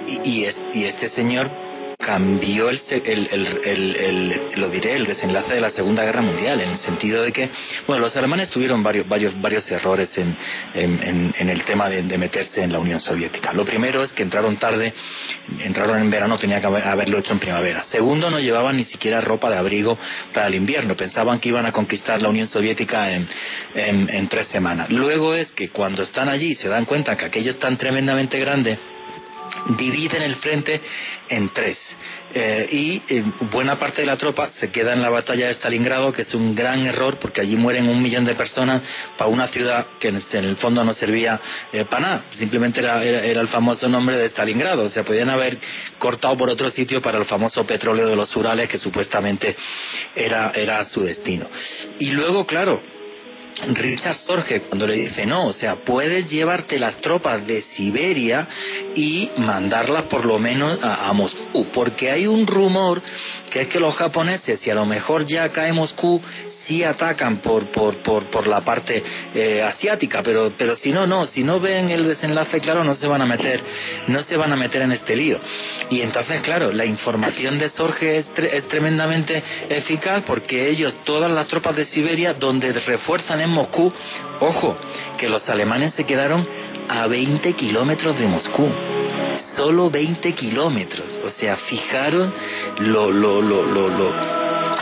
[0.08, 1.65] Y, y este señor
[2.06, 7.32] cambió el, lo diré, el desenlace de la Segunda Guerra Mundial, en el sentido de
[7.32, 7.50] que,
[7.88, 10.38] bueno, los alemanes tuvieron varios, varios, varios errores en,
[10.76, 13.54] en, el tema de, meterse en la Unión Soviética.
[13.54, 14.94] Lo primero es que entraron tarde,
[15.60, 17.82] entraron en verano, tenía que haberlo hecho en primavera.
[17.82, 19.98] Segundo, no llevaban ni siquiera ropa de abrigo
[20.32, 23.28] para el invierno, pensaban que iban a conquistar la Unión Soviética en,
[23.74, 24.92] en tres semanas.
[24.92, 28.78] Luego es que cuando están allí se dan cuenta que aquello es tan tremendamente grande,
[29.78, 30.82] dividen el frente
[31.30, 31.78] en tres.
[32.34, 36.12] Eh, y eh, buena parte de la tropa se queda en la batalla de Stalingrado
[36.12, 38.82] que es un gran error porque allí mueren un millón de personas
[39.18, 41.40] para una ciudad que en, el fondo no servía
[41.72, 42.26] eh, para nada.
[42.32, 44.84] Simplemente era, era, el famoso nombre de Stalingrado.
[44.84, 45.58] O sea podían haber
[45.98, 49.56] cortado por otro sitio para el famoso petróleo de los Urales que supuestamente
[50.16, 51.48] era, era su destino.
[52.00, 52.95] Y luego claro
[53.74, 58.48] Richard Sorge cuando le dice no, o sea, puedes llevarte las tropas de Siberia
[58.96, 63.02] y mandarlas por lo menos a, Moscú, porque hay un rumor
[63.50, 66.22] que es que los japoneses, si a lo mejor ya cae Moscú,
[66.66, 69.02] sí atacan por, por, por, por la parte
[69.34, 73.08] eh, asiática, pero, pero si no, no, si no ven el desenlace claro, no se
[73.08, 73.62] van a meter,
[74.08, 75.40] no se van a meter en este lío.
[75.90, 81.48] Y entonces, claro, la información de Sorge es, es tremendamente eficaz porque ellos, todas las
[81.48, 83.92] tropas de Siberia, donde refuerzan en Moscú,
[84.40, 84.76] ojo,
[85.18, 86.46] que los alemanes se quedaron
[86.88, 88.70] a 20 kilómetros de Moscú.
[89.56, 91.20] Solo 20 kilómetros.
[91.24, 92.34] O sea, fijaron
[92.80, 94.14] lo, lo, lo, lo,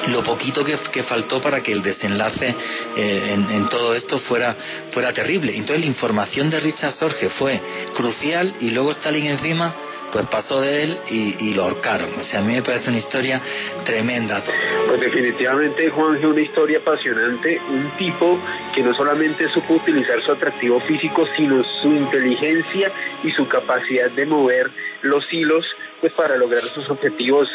[0.08, 2.56] lo poquito que, que, faltó para que el desenlace
[2.96, 4.56] eh, en, en, todo esto fuera,
[4.92, 5.56] fuera terrible.
[5.56, 7.62] Entonces la información de Richard Sorge fue
[7.96, 9.74] crucial y luego Stalin encima
[10.14, 12.14] pues pasó de él y, lo ahorcaron.
[12.20, 13.42] O sea, a mí me parece una historia
[13.84, 14.44] tremenda.
[14.88, 18.40] Pues definitivamente, Juan, es una historia apasionante, un tipo
[18.76, 22.92] que no solamente supo utilizar su atractivo físico, sino su inteligencia
[23.24, 24.70] y su capacidad de mover
[25.04, 25.66] los hilos
[26.02, 27.48] pues para lograr sus objetivos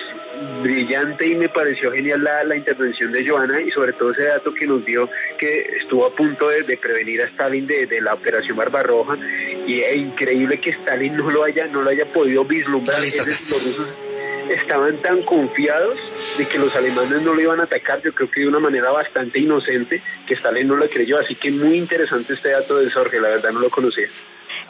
[0.62, 4.52] brillante y me pareció genial la, la, intervención de Joana y sobre todo ese dato
[4.54, 5.08] que nos dio
[5.38, 9.16] que estuvo a punto de, prevenir a Stalin de, de, la operación Barbarroja
[9.66, 13.02] y es increíble que Stalin no lo haya no lo haya podido vislumbrar.
[14.48, 15.98] Estaban tan confiados
[16.38, 18.90] de que los alemanes no lo iban a atacar yo creo que de una manera
[18.90, 23.20] bastante inocente que Stalin no lo creyó así que muy interesante este dato de Sorge
[23.20, 24.08] la verdad no lo conocía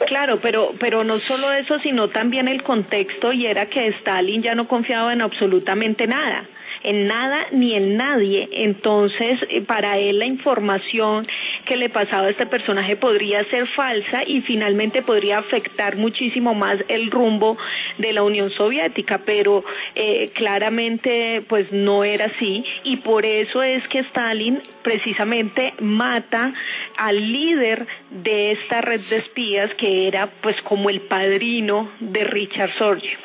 [0.07, 4.55] Claro, pero, pero no solo eso, sino también el contexto y era que Stalin ya
[4.55, 6.47] no confiaba en absolutamente nada
[6.83, 8.47] en nada ni en nadie.
[8.51, 11.25] Entonces, eh, para él la información
[11.69, 16.79] que le pasaba a este personaje podría ser falsa y finalmente podría afectar muchísimo más
[16.87, 17.59] el rumbo
[17.99, 19.63] de la Unión Soviética, pero
[19.93, 26.51] eh, claramente pues no era así y por eso es que Stalin precisamente mata
[26.97, 32.73] al líder de esta red de espías que era pues como el padrino de Richard
[32.79, 33.15] Sorge.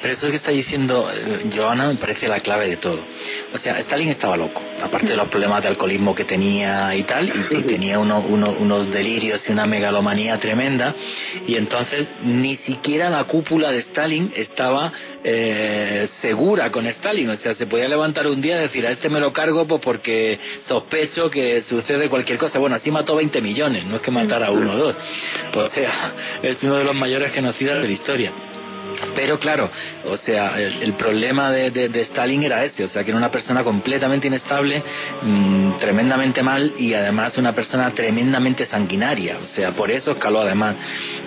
[0.00, 3.00] Pero eso que está diciendo eh, Joana me parece la clave de todo.
[3.52, 7.32] O sea, Stalin estaba loco, aparte de los problemas de alcoholismo que tenía y tal,
[7.50, 10.94] y, tenía unos delirios y una megalomanía tremenda,
[11.46, 14.92] y entonces ni siquiera la cúpula de Stalin estaba
[15.24, 17.30] eh, segura con Stalin.
[17.30, 19.80] O sea, se podía levantar un día y decir, a este me lo cargo pues
[19.82, 22.58] porque sospecho que sucede cualquier cosa.
[22.58, 24.96] Bueno, así mató 20 millones, no es que matara a uno o dos.
[25.54, 28.32] O sea, es uno de los mayores genocidas de la historia.
[29.14, 29.70] Pero claro,
[30.04, 34.26] o sea, el, problema de, Stalin era ese, o sea, que era una persona completamente
[34.26, 34.82] inestable,
[35.22, 40.76] mm, tremendamente mal y además una persona tremendamente sanguinaria, o sea, por eso escaló además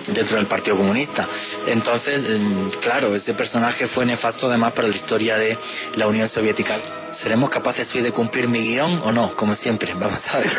[0.06, 1.28] dentro del Partido Comunista.
[1.66, 5.58] Entonces, mm, claro, ese personaje fue nefasto además para la historia de
[5.96, 7.01] la Unión Soviética.
[7.12, 9.34] ¿Seremos capaces hoy de cumplir mi guion o no?
[9.34, 10.52] Como siempre, vamos a ver.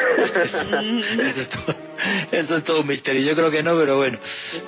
[0.43, 1.75] Eso, es todo,
[2.31, 3.21] eso, es todo, un misterio.
[3.21, 4.19] Yo creo que no, pero bueno,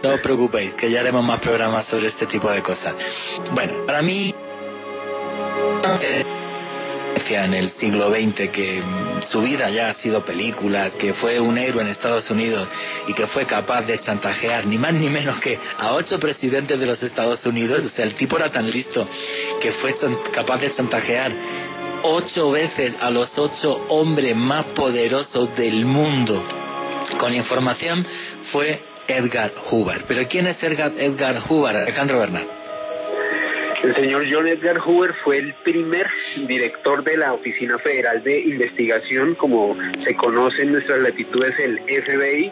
[0.01, 2.93] no os preocupéis, que ya haremos más programas sobre este tipo de cosas.
[3.53, 4.33] Bueno, para mí
[7.33, 8.83] en el siglo XX que
[9.27, 12.67] su vida ya ha sido películas, que fue un héroe en Estados Unidos
[13.07, 16.85] y que fue capaz de chantajear ni más ni menos que a ocho presidentes de
[16.85, 19.07] los Estados Unidos, o sea, el tipo era tan listo
[19.59, 19.95] que fue
[20.31, 21.31] capaz de chantajear
[22.07, 26.43] ocho veces a los ocho hombres más poderosos del mundo
[27.19, 28.05] con información
[28.51, 30.03] fue Edgar Hoover.
[30.07, 32.47] Pero ¿quién es Edgar, Edgar Hoover, Alejandro Bernal?
[33.83, 36.07] El señor John Edgar Hoover fue el primer
[36.47, 42.51] director de la Oficina Federal de Investigación, como se conoce en nuestras latitudes el FBI,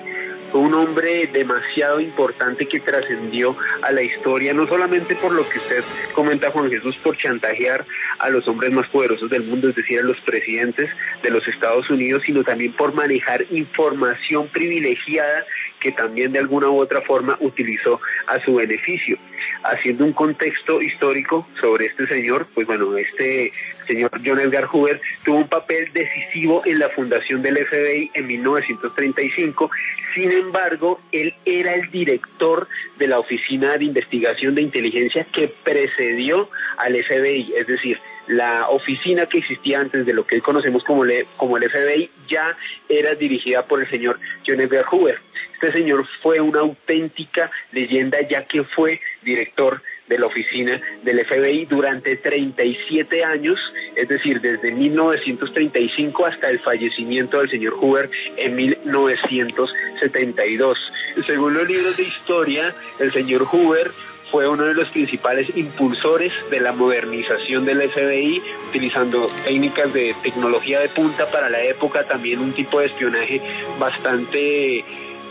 [0.60, 5.84] un hombre demasiado importante que trascendió a la historia, no solamente por lo que usted
[6.14, 7.86] comenta, Juan Jesús, por chantajear
[8.20, 10.90] a los hombres más poderosos del mundo, es decir, a los presidentes
[11.22, 15.46] de los Estados Unidos, sino también por manejar información privilegiada
[15.80, 19.18] que también de alguna u otra forma utilizó a su beneficio.
[19.64, 23.52] Haciendo un contexto histórico sobre este señor, pues bueno, este
[23.88, 29.72] señor John Edgar Hoover tuvo un papel decisivo en la fundación del FBI en 1935.
[30.14, 36.50] Sin embargo, él era el director de la Oficina de Investigación de Inteligencia que precedió
[36.78, 37.98] al FBI, es decir,
[38.28, 41.04] la oficina que existía antes de lo que hoy conocemos como,
[41.36, 42.56] como el FBI ya
[42.88, 45.20] era dirigida por el señor John Edgar Hoover.
[45.64, 51.68] Este señor fue una auténtica leyenda ya que fue director de la oficina del FBI
[51.68, 53.58] durante 37 años,
[53.96, 60.78] es decir, desde 1935 hasta el fallecimiento del señor Hoover en 1972.
[61.26, 63.90] Según los libros de historia, el señor Hoover
[64.32, 70.82] fue uno de los principales impulsores de la modernización del FBI, utilizando técnicas de tecnología
[70.82, 73.42] de punta para la época, también un tipo de espionaje
[73.80, 74.84] bastante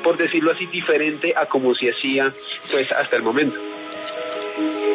[0.03, 2.32] por decirlo así, diferente a como se hacía
[2.70, 3.59] pues hasta el momento.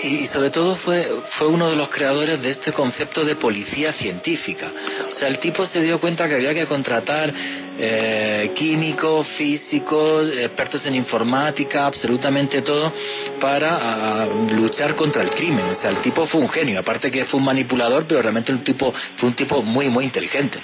[0.04, 1.04] Y, sobre todo fue,
[1.38, 4.72] fue uno de los creadores de este concepto de policía científica.
[5.08, 7.34] O sea, el tipo se dio cuenta que había que contratar
[7.80, 12.94] eh, químicos, físicos, expertos en informática, absolutamente todo,
[13.40, 15.66] para luchar contra el crimen.
[15.66, 18.64] O sea, el tipo fue un genio, aparte que fue un manipulador, pero realmente un
[18.64, 20.60] tipo, fue un tipo muy, muy inteligente.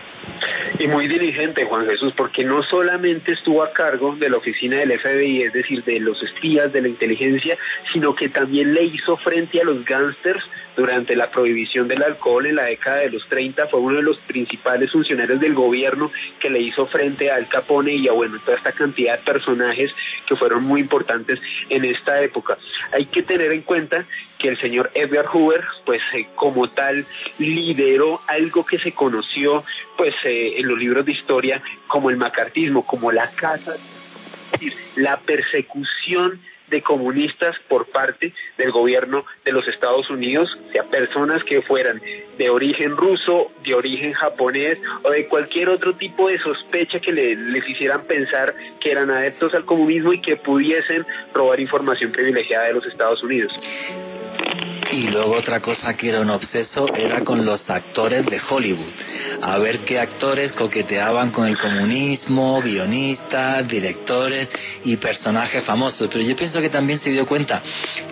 [0.79, 4.99] Y muy diligente, Juan Jesús, porque no solamente estuvo a cargo de la oficina del
[4.99, 7.57] FBI, es decir, de los espías, de la inteligencia,
[7.93, 10.43] sino que también le hizo frente a los gángsters
[10.75, 14.17] durante la prohibición del alcohol en la década de los 30, fue uno de los
[14.19, 18.57] principales funcionarios del gobierno que le hizo frente a Al Capone y a bueno, toda
[18.57, 19.91] esta cantidad de personajes
[20.25, 22.57] que fueron muy importantes en esta época.
[22.91, 24.05] Hay que tener en cuenta
[24.39, 27.05] que el señor Edgar Hoover, pues eh, como tal,
[27.37, 29.63] lideró algo que se conoció
[29.95, 33.75] pues eh, en los libros de historia como el macartismo, como la casa,
[34.95, 36.39] la persecución
[36.73, 42.01] de comunistas por parte del gobierno de los Estados Unidos, sea, personas que fueran
[42.37, 47.69] de origen ruso, de origen japonés o de cualquier otro tipo de sospecha que les
[47.69, 52.85] hicieran pensar que eran adeptos al comunismo y que pudiesen robar información privilegiada de los
[52.87, 53.53] Estados Unidos.
[54.93, 58.91] Y luego otra cosa que era un obseso era con los actores de Hollywood.
[59.41, 64.49] A ver qué actores coqueteaban con el comunismo, guionistas, directores
[64.85, 66.07] y personajes famosos.
[66.11, 67.59] Pero yo pienso que también se dio cuenta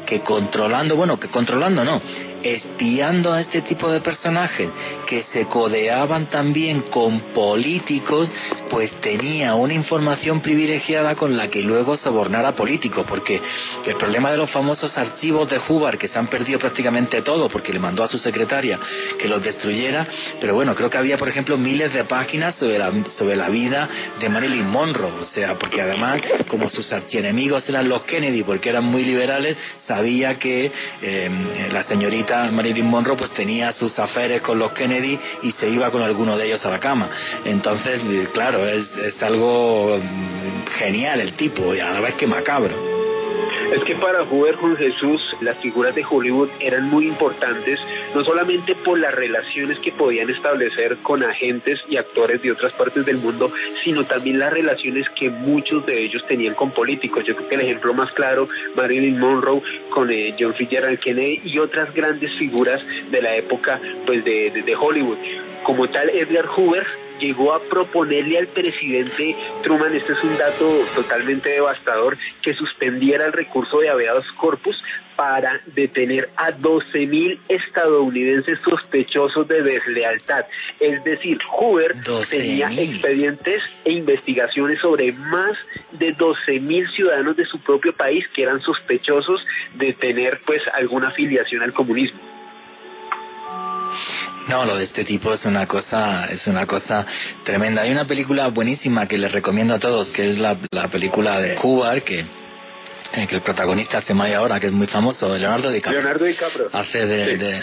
[0.08, 2.02] que controlando, bueno, que controlando no,
[2.44, 4.70] espiando a este tipo de personajes
[5.08, 8.30] que se codeaban también con políticos,
[8.70, 13.42] pues tenía una información privilegiada con la que luego sobornar a políticos, porque
[13.86, 17.74] el problema de los famosos archivos de Hubbard, que se han perdido prácticamente todo, porque
[17.74, 18.80] le mandó a su secretaria
[19.18, 20.06] que los destruyera,
[20.40, 23.90] pero bueno, creo que había, por ejemplo, miles de páginas sobre la, sobre la vida
[24.20, 28.86] de Marilyn Monroe, o sea, porque además, como sus archienemigos eran los Kennedy, porque eran
[28.86, 30.72] muy liberales, sabía que
[31.02, 35.92] eh, la señorita Marilyn Monroe pues tenía sus aferes con los Kennedy y se iba
[35.92, 37.10] con alguno de ellos a la cama.
[37.46, 38.02] Entonces,
[38.34, 42.91] claro, es, es algo mm, genial el tipo y a la vez que macabro.
[43.72, 47.80] Es que para Hoover con Jesús las figuras de Hollywood eran muy importantes,
[48.14, 53.06] no solamente por las relaciones que podían establecer con agentes y actores de otras partes
[53.06, 53.50] del mundo,
[53.84, 57.24] sino también las relaciones que muchos de ellos tenían con políticos.
[57.26, 61.58] Yo creo que el ejemplo más claro, Marilyn Monroe con eh, John Fitzgerald Kennedy y
[61.60, 65.18] otras grandes figuras de la época pues de, de Hollywood.
[65.64, 66.86] Como tal, Edgar Hoover
[67.22, 73.34] llegó a proponerle al presidente Truman, este es un dato totalmente devastador, que suspendiera el
[73.34, 74.76] recurso de habeas corpus
[75.16, 80.46] para detener a 12.000 estadounidenses sospechosos de deslealtad.
[80.80, 81.96] Es decir, Hoover
[82.30, 85.56] tenía expedientes e investigaciones sobre más
[85.92, 89.46] de 12.000 ciudadanos de su propio país que eran sospechosos
[89.76, 92.20] de tener pues alguna afiliación al comunismo.
[94.48, 97.06] No, lo de este tipo es una cosa, es una cosa
[97.44, 97.84] tremenda.
[97.84, 100.58] Hay una película buenísima que les recomiendo a todos, que es la,
[100.92, 102.20] película de Cuba, que
[103.14, 106.02] eh, que el protagonista se llama ahora, que es muy famoso, Leonardo DiCaprio.
[106.02, 106.70] Leonardo DiCaprio.
[106.72, 107.62] Hace de,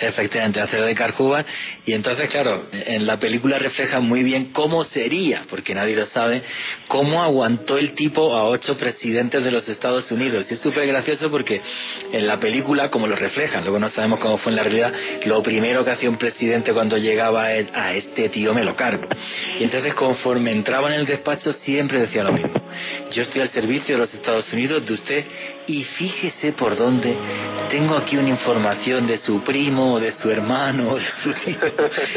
[0.00, 1.44] Efectivamente, hace de Carhuban.
[1.84, 6.42] Y entonces, claro, en la película refleja muy bien cómo sería, porque nadie lo sabe,
[6.86, 10.46] cómo aguantó el tipo a ocho presidentes de los Estados Unidos.
[10.50, 11.60] Y es súper gracioso porque
[12.12, 14.92] en la película, como lo reflejan, luego no sabemos cómo fue en la realidad,
[15.24, 19.08] lo primero que hacía un presidente cuando llegaba es, a este tío me lo cargo.
[19.58, 22.52] Y entonces, conforme entraba en el despacho, siempre decía lo mismo.
[23.10, 25.24] Yo estoy al servicio de los Estados Unidos, de usted,
[25.68, 27.16] y fíjese por dónde
[27.68, 31.66] tengo aquí una información de su primo o de su hermano o de su hijo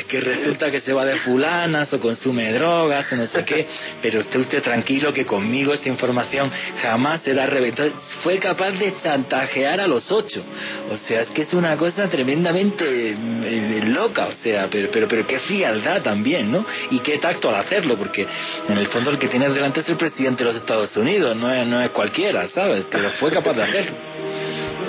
[0.08, 3.68] que resulta que se va de fulanas o consume drogas o no sé qué,
[4.02, 6.50] pero esté usted tranquilo que conmigo esta información
[6.82, 7.92] jamás será reventada.
[8.24, 10.42] Fue capaz de chantajear a los ocho.
[10.90, 15.28] O sea, es que es una cosa tremendamente eh, loca, o sea, pero, pero, pero
[15.28, 16.66] qué frialdad también, ¿no?
[16.90, 18.26] Y qué tacto al hacerlo, porque
[18.70, 21.54] en el fondo el que tiene delante es el presidente de los Estados Unidos, no
[21.54, 22.86] es, no es cualquiera, ¿sabes?
[22.90, 23.41] Pero fue capaz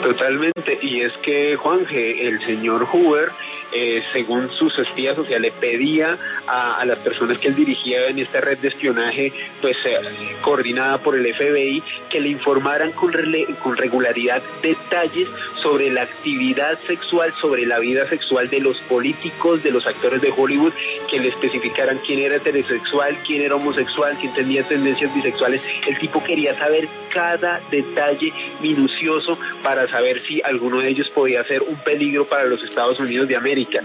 [0.02, 3.30] Totalmente, y es que Juanje, el señor Hoover,
[3.72, 8.40] eh, según sus espías, o le pedía a, las personas que él dirigía en esta
[8.40, 9.98] red de espionaje, pues eh,
[10.42, 15.28] coordinada por el FBI, que le informaran con regularidad detalles
[15.62, 20.32] sobre la actividad sexual, sobre la vida sexual de los políticos, de los actores de
[20.36, 20.72] Hollywood,
[21.10, 25.62] que le especificaran quién era heterosexual, quién era homosexual, quién tenía tendencias bisexuales.
[25.86, 31.62] El tipo quería saber cada detalle minucioso para saber si alguno de ellos podía ser
[31.62, 33.80] un peligro para los Estados Unidos de América.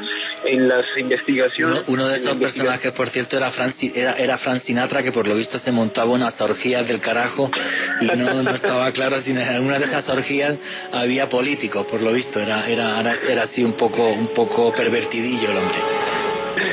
[0.46, 1.84] En las investigaciones...
[1.88, 5.58] Uno, de esos personajes, por cierto, era Frank, era, era Sinatra, que por lo visto
[5.58, 7.50] se montaba unas orgías del carajo
[8.02, 10.58] y no, no estaba claro si en alguna de esas orgías
[10.92, 11.28] había
[11.70, 12.40] por lo visto.
[12.40, 15.78] Era, era, era así un poco, un poco pervertidillo el hombre.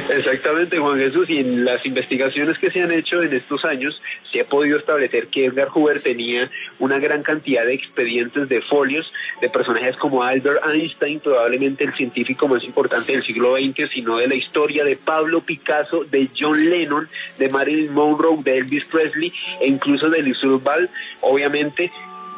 [0.08, 4.00] Exactamente, Juan Jesús, y en las investigaciones que se han hecho en estos años
[4.32, 9.10] se ha podido establecer que Edgar Hoover tenía una gran cantidad de expedientes de folios
[9.40, 14.28] de personajes como Albert Einstein, probablemente el científico más importante del siglo XX, sino de
[14.28, 19.66] la historia de Pablo Picasso, de John Lennon, de Marilyn Monroe, de Elvis Presley e
[19.66, 20.24] incluso de
[20.62, 20.88] Ball,
[21.20, 21.90] obviamente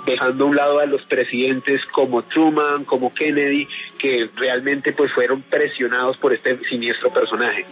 [0.06, 5.42] dejando a un lado a los presidentes como Truman, como Kennedy, que realmente pues fueron
[5.42, 7.66] presionados por este siniestro personaje.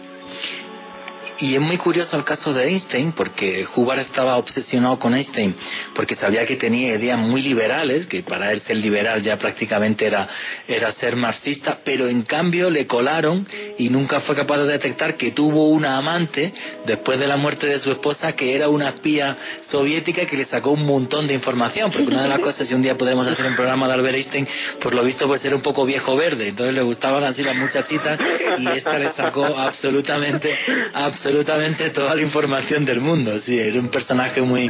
[1.39, 5.53] Y es muy curioso el caso de Einstein, porque Hubbard estaba obsesionado con Einstein,
[5.93, 10.29] porque sabía que tenía ideas muy liberales, que para él ser liberal ya prácticamente era,
[10.65, 13.45] era ser marxista, pero en cambio le colaron
[13.77, 16.53] y nunca fue capaz de detectar que tuvo una amante
[16.85, 19.35] después de la muerte de su esposa que era una espía
[19.67, 22.81] soviética que le sacó un montón de información, porque una de las cosas, si un
[22.81, 24.47] día podremos hacer un programa de Albert Einstein,
[24.81, 28.17] por lo visto pues era un poco viejo verde, entonces le gustaban así las muchachitas
[28.57, 30.57] y esta le sacó absolutamente,
[30.93, 33.39] absolutamente absolutamente toda la información del mundo.
[33.39, 34.69] Sí, era un personaje muy,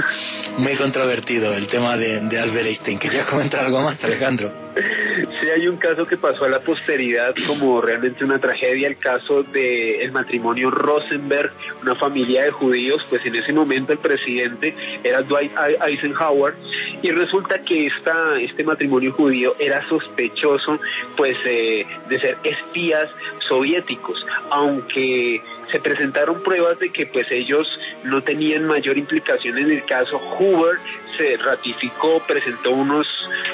[0.58, 2.98] muy controvertido el tema de, de Albert Einstein.
[2.98, 4.54] ¿Querías comentar algo más, Alejandro?
[4.76, 9.44] Sí, hay un caso que pasó a la posteridad como realmente una tragedia, el caso
[9.44, 11.52] del el matrimonio Rosenberg,
[11.82, 15.52] una familia de judíos, pues en ese momento el presidente era Dwight
[15.86, 16.54] Eisenhower
[17.02, 20.80] y resulta que esta, este matrimonio judío era sospechoso
[21.18, 23.10] pues eh, de ser espías
[23.48, 25.42] soviéticos, aunque
[25.72, 27.68] se presentaron pruebas de que pues ellos
[28.04, 30.18] no tenían mayor implicación en el caso.
[30.18, 30.78] Hoover
[31.18, 33.08] se ratificó, presentó unos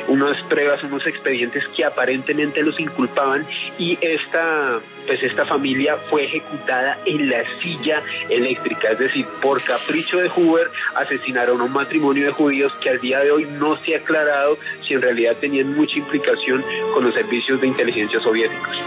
[0.08, 3.46] unas pruebas, unos expedientes que aparentemente los inculpaban
[3.78, 10.18] y esta pues esta familia fue ejecutada en la silla eléctrica, es decir, por capricho
[10.18, 13.96] de Hoover asesinaron a un matrimonio de judíos que al día de hoy no se
[13.96, 14.58] ha aclarado
[14.88, 18.78] si en realidad tenían mucha implicación con los servicios de inteligencia soviéticos.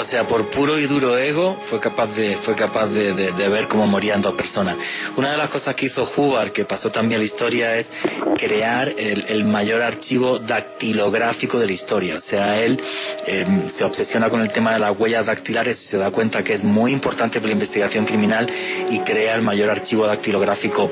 [0.00, 3.12] O sea, por puro y duro ego fue capaz de, fue capaz de,
[3.50, 4.78] ver cómo morían dos personas.
[5.14, 7.92] Una de las cosas que hizo Hubbard, que pasó también a la historia, es
[8.38, 12.16] crear el, mayor archivo dactilográfico de la historia.
[12.16, 12.80] O sea, él
[13.26, 16.54] em, se obsesiona con el tema de las huellas dactilares y se da cuenta que
[16.54, 18.50] es muy importante para la investigación criminal
[18.88, 20.90] y crea el mayor archivo dactilográfico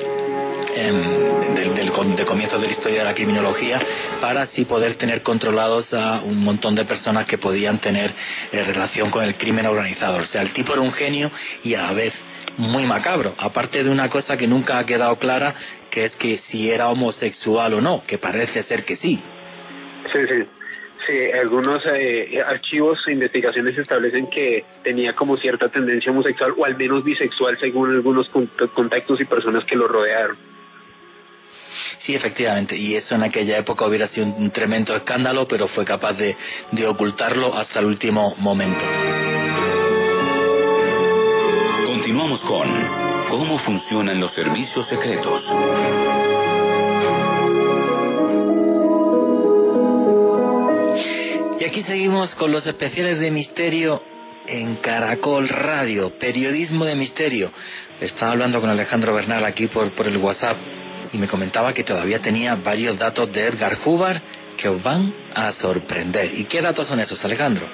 [0.73, 1.91] del, del,
[2.25, 3.81] comienzo de la historia de la criminología
[4.21, 8.13] para así poder tener controlados a un montón de personas que podían tener
[8.51, 10.17] eh, relación con el crimen organizado.
[10.17, 11.31] O sea, el tipo era un genio
[11.63, 12.13] y a la vez
[12.57, 15.55] muy macabro, aparte de una cosa que nunca ha quedado clara,
[15.89, 19.21] que es que si era homosexual o no, que parece ser que sí.
[20.11, 20.43] Sí, sí.
[21.07, 26.77] Sí, algunos eh, archivos e investigaciones establecen que tenía como cierta tendencia homosexual o al
[26.77, 30.37] menos bisexual según algunos contactos y personas que lo rodearon.
[31.99, 36.13] Sí, efectivamente, y eso en aquella época hubiera sido un tremendo escándalo, pero fue capaz
[36.13, 36.35] de,
[36.71, 38.85] de ocultarlo hasta el último momento.
[41.85, 42.69] Continuamos con
[43.29, 45.43] cómo funcionan los servicios secretos.
[51.59, 54.01] Y aquí seguimos con los especiales de misterio
[54.47, 57.51] en Caracol Radio, periodismo de misterio.
[57.99, 60.55] Estaba hablando con Alejandro Bernal aquí por, por el WhatsApp
[61.11, 64.21] y me comentaba que todavía tenía varios datos de Edgar Hubbard
[64.57, 66.37] que van a sorprender.
[66.37, 67.65] ¿Y qué datos son esos, Alejandro?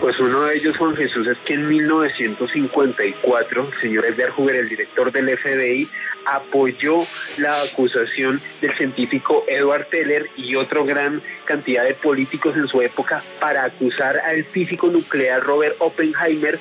[0.00, 4.68] Pues uno de ellos, Juan Jesús, es que en 1954 el señor Edgar Hoover, el
[4.68, 5.88] director del FBI,
[6.26, 7.04] apoyó
[7.38, 13.22] la acusación del científico Edward Teller y otra gran cantidad de políticos en su época
[13.40, 16.58] para acusar al físico nuclear Robert Oppenheimer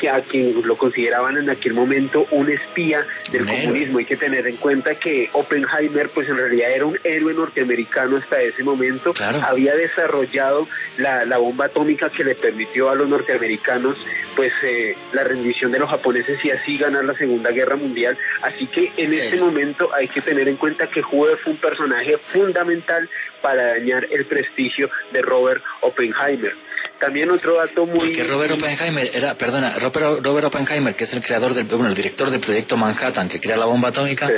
[0.00, 3.98] que a quien lo consideraban en aquel momento un espía del comunismo.
[3.98, 8.40] Hay que tener en cuenta que Oppenheimer, pues en realidad era un héroe norteamericano hasta
[8.40, 9.12] ese momento.
[9.18, 13.96] Había desarrollado la, la, bomba atómica que le permitió a los norteamericanos,
[14.34, 18.16] pues eh, la rendición de los japoneses y así ganar la Segunda Guerra Mundial.
[18.42, 22.16] Así que en ese momento hay que tener en cuenta que Hoover fue un personaje
[22.32, 23.08] fundamental
[23.42, 26.54] para dañar el prestigio de Robert Oppenheimer.
[27.00, 28.12] También otro dato muy...
[28.12, 31.94] Que Robert Oppenheimer era, perdona, Robert, Robert, Oppenheimer, que es el creador del, bueno, el
[31.94, 34.30] director del proyecto Manhattan, que crea la bomba atómica,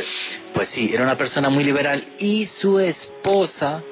[0.54, 3.82] pues sí, era una persona muy liberal y su esposa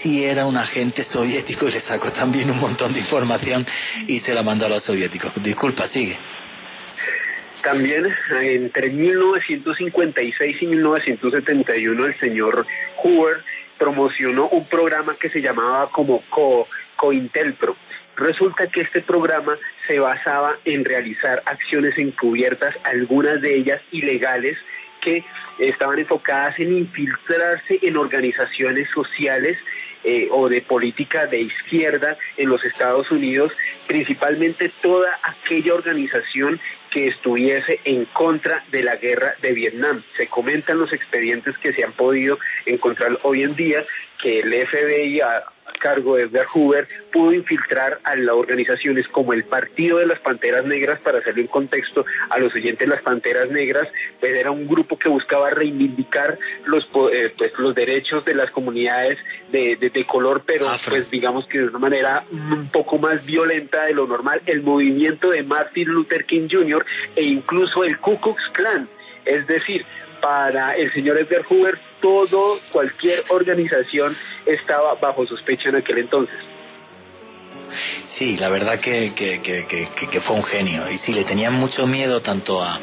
[0.00, 3.66] sí era un agente soviético y le sacó también un montón de información
[4.06, 5.32] y se la mandó a los soviéticos.
[5.42, 6.16] Disculpa, sigue.
[7.62, 8.06] También
[8.40, 13.42] entre 1956 y 1971 el señor Hoover
[13.76, 17.76] promocionó un programa que se llamaba como Co COINTELPRO
[18.16, 19.56] Resulta que este programa
[19.86, 24.56] se basaba en realizar acciones encubiertas, algunas de ellas ilegales,
[25.00, 25.22] que
[25.58, 29.58] estaban enfocadas en infiltrarse en organizaciones sociales
[30.02, 33.52] eh, o de política de izquierda en los Estados Unidos,
[33.86, 36.58] principalmente toda aquella organización
[36.90, 40.02] que estuviese en contra de la guerra de Vietnam.
[40.16, 43.84] Se comentan los expedientes que se han podido encontrar hoy en día
[44.22, 45.44] que el FBI a,
[45.80, 50.64] cargo de Edgar Hoover pudo infiltrar a las organizaciones como el Partido de las Panteras
[50.64, 53.88] Negras, para hacerle un contexto a los oyentes, las Panteras Negras,
[54.20, 59.18] pues era un grupo que buscaba reivindicar los eh, pues los derechos de las comunidades
[59.50, 63.94] de, de, color, pero pues digamos que de una manera un poco más violenta de
[63.94, 66.84] lo normal, el movimiento de Martin Luther King Jr.
[67.16, 68.88] e incluso el Ku Klux Klan,
[69.24, 69.84] es decir,
[70.20, 76.36] para el señor Edgar Hoover, todo, cualquier organización estaba bajo sospecha en aquel entonces.
[78.08, 80.90] Sí, la verdad que, que, que, fue un genio.
[80.90, 82.80] Y sí, le tenían mucho miedo tanto a,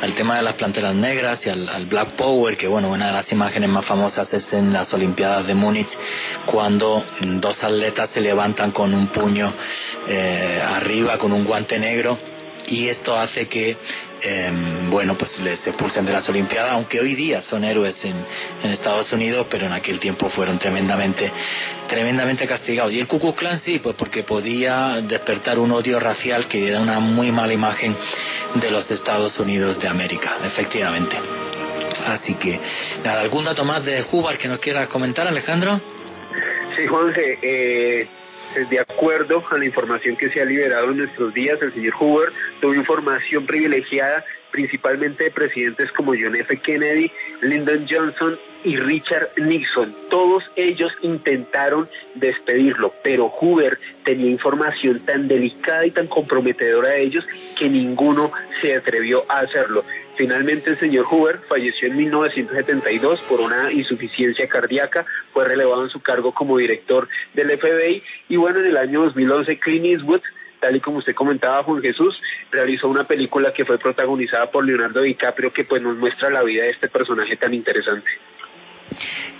[0.00, 3.30] al tema de las planteras negras y al, Black Power, que bueno, una de las
[3.30, 5.96] imágenes más famosas es en las Olimpiadas de Múnich,
[6.46, 9.52] cuando dos atletas se levantan con un puño
[10.08, 12.18] eh, arriba, con un guante negro
[12.66, 13.76] y esto hace que
[14.22, 18.16] em, bueno, pues les expulsen de las Olimpiadas, aunque hoy día son héroes en,
[18.62, 21.30] en, Estados Unidos, pero en aquel tiempo fueron tremendamente,
[21.88, 22.92] tremendamente castigados.
[22.92, 26.80] Y el Ku Klux Klan sí, pues porque podía despertar un odio racial que diera
[26.80, 27.96] una muy mala imagen
[28.54, 31.16] de los Estados Unidos de América, efectivamente.
[32.06, 32.60] Así que,
[33.04, 35.80] nada, ¿algún dato más de Hubbard que nos quieras comentar, Alejandro?
[36.76, 38.06] Sí, Juanse, eh,
[38.54, 42.32] de acuerdo a la información que se ha liberado en nuestros días, el señor Hoover
[42.60, 46.56] tuvo información privilegiada principalmente de presidentes como John F.
[46.58, 47.10] Kennedy,
[47.42, 49.92] Lyndon Johnson y Richard Nixon.
[50.08, 57.26] Todos ellos intentaron despedirlo, pero Hoover tenía información tan delicada y tan comprometedora de ellos
[57.58, 58.30] que ninguno
[58.62, 59.84] se atrevió a hacerlo.
[60.16, 66.00] Finalmente el señor Hoover falleció en 1972 por una insuficiencia cardíaca, fue relevado en su
[66.00, 70.22] cargo como director del FBI y bueno, en el año 2011 Clint Eastwood
[70.60, 75.02] tal y como usted comentaba, Juan Jesús realizó una película que fue protagonizada por Leonardo
[75.02, 78.08] DiCaprio que pues nos muestra la vida de este personaje tan interesante.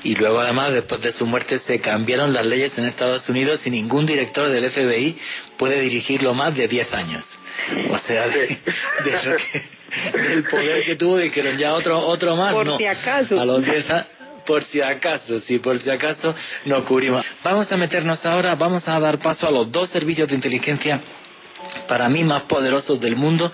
[0.02, 3.70] Y luego además, después de su muerte, se cambiaron las leyes en Estados Unidos y
[3.70, 5.16] ningún director del FBI
[5.56, 7.38] puede dirigirlo más de 10 años.
[7.90, 8.58] O sea, de,
[10.12, 12.54] del poder que tuvo, dijeron ya otro, otro más.
[12.54, 12.78] Por no.
[12.78, 13.40] si acaso.
[13.40, 13.86] A los 10
[14.46, 16.34] por si acaso, sí, por si acaso
[16.66, 17.24] no cubrimos.
[17.42, 21.00] Vamos a meternos ahora, vamos a dar paso a los dos servicios de inteligencia
[21.86, 23.52] para mí más poderosos del mundo,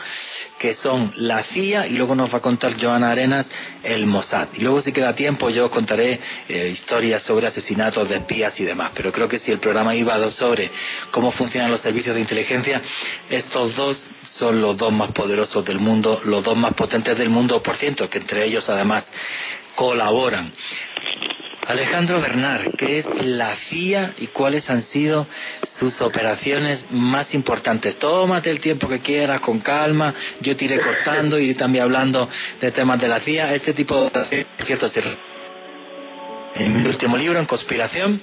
[0.59, 3.51] que son la CIA y luego nos va a contar Joana Arenas
[3.83, 4.49] el Mossad.
[4.55, 8.65] Y luego si queda tiempo yo os contaré eh, historias sobre asesinatos de espías y
[8.65, 8.93] demás.
[8.95, 10.71] Pero creo que si el programa iba sobre
[11.11, 12.83] cómo funcionan los servicios de inteligencia,
[13.29, 17.63] estos dos son los dos más poderosos del mundo, los dos más potentes del mundo,
[17.63, 19.11] por ciento, que entre ellos además
[19.75, 20.53] colaboran.
[21.67, 25.27] Alejandro Bernard, ¿qué es la CIA y cuáles han sido
[25.79, 27.99] sus operaciones más importantes?
[27.99, 32.29] Tómate el tiempo que quieras, con calma, yo te iré cortando y también hablando
[32.61, 33.55] de temas de la CIA.
[33.55, 34.47] Este tipo de...
[34.65, 34.89] Cierto,
[36.55, 38.21] en mi último libro, En Conspiración,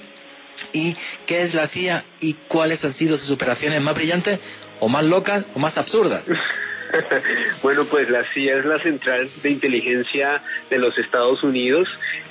[0.72, 4.40] y qué es la CIA y cuáles han sido sus operaciones más brillantes
[4.80, 6.24] o más locas o más absurdas.
[7.62, 11.88] bueno, pues la CIA es la Central de Inteligencia de los Estados Unidos.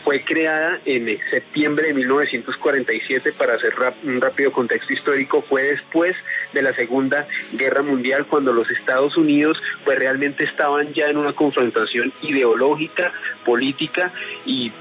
[0.08, 3.74] Fue creada en septiembre de 1947, para hacer
[4.06, 6.16] un rápido contexto histórico, fue después
[6.54, 11.34] de la Segunda Guerra Mundial, cuando los Estados Unidos pues realmente estaban ya en una
[11.34, 13.12] confrontación ideológica,
[13.44, 14.14] política
[14.46, 14.72] y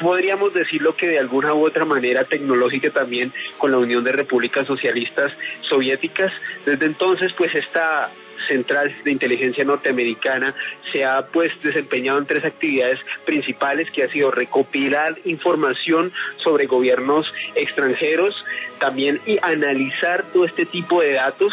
[0.00, 4.68] podríamos decirlo que de alguna u otra manera tecnológica también con la Unión de Repúblicas
[4.68, 5.32] Socialistas
[5.68, 6.30] Soviéticas.
[6.64, 8.12] Desde entonces pues esta
[8.46, 10.54] Central de Inteligencia Norteamericana
[10.92, 17.26] se ha pues desempeñado en tres actividades principales que ha sido recopilar información sobre gobiernos
[17.54, 18.34] extranjeros,
[18.78, 21.52] también y analizar todo este tipo de datos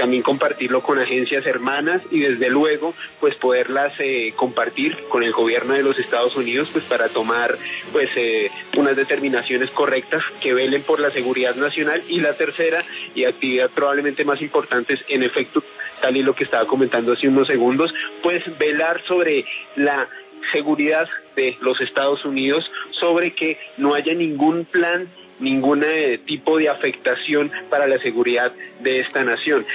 [0.00, 5.74] también compartirlo con agencias hermanas y desde luego pues poderlas eh, compartir con el gobierno
[5.74, 7.54] de los Estados Unidos pues para tomar
[7.92, 12.02] pues eh, unas determinaciones correctas que velen por la seguridad nacional.
[12.08, 12.82] Y la tercera
[13.14, 15.62] y actividad probablemente más importante es en efecto
[16.00, 17.92] tal y lo que estaba comentando hace unos segundos
[18.22, 19.44] pues velar sobre
[19.76, 20.08] la
[20.52, 25.08] seguridad de los Estados Unidos sobre que no haya ningún plan
[25.40, 29.66] ningún eh, tipo de afectación para la seguridad de esta nación.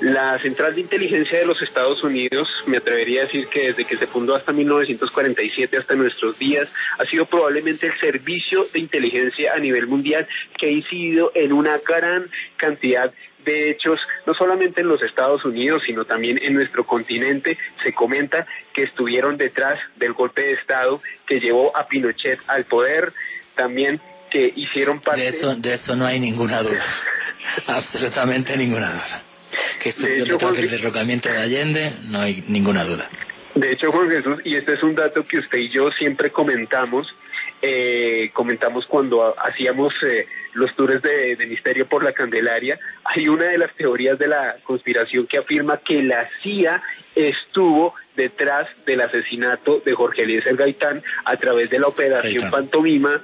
[0.00, 3.96] La Central de Inteligencia de los Estados Unidos, me atrevería a decir que desde que
[3.96, 9.58] se fundó hasta 1947 hasta nuestros días, ha sido probablemente el servicio de inteligencia a
[9.58, 13.10] nivel mundial que ha incidido en una gran cantidad
[13.46, 17.56] de hechos, no solamente en los Estados Unidos, sino también en nuestro continente.
[17.82, 23.14] Se comenta que estuvieron detrás del golpe de Estado que llevó a Pinochet al poder.
[23.54, 23.98] También
[24.30, 25.22] que hicieron parte...
[25.22, 26.84] De eso, de eso no hay ninguna duda,
[27.66, 29.22] absolutamente ninguna duda.
[29.82, 33.08] Que estuvieron detrás del derrocamiento de Allende, no hay ninguna duda.
[33.54, 37.06] De hecho, Juan Jesús, y este es un dato que usted y yo siempre comentamos,
[37.62, 43.46] eh, comentamos cuando hacíamos eh, los tours de, de, Misterio por la Candelaria, hay una
[43.46, 46.82] de las teorías de la conspiración que afirma que la CIA
[47.14, 53.22] estuvo detrás del asesinato de Jorge Eliezer Gaitán a través de la operación Pantomima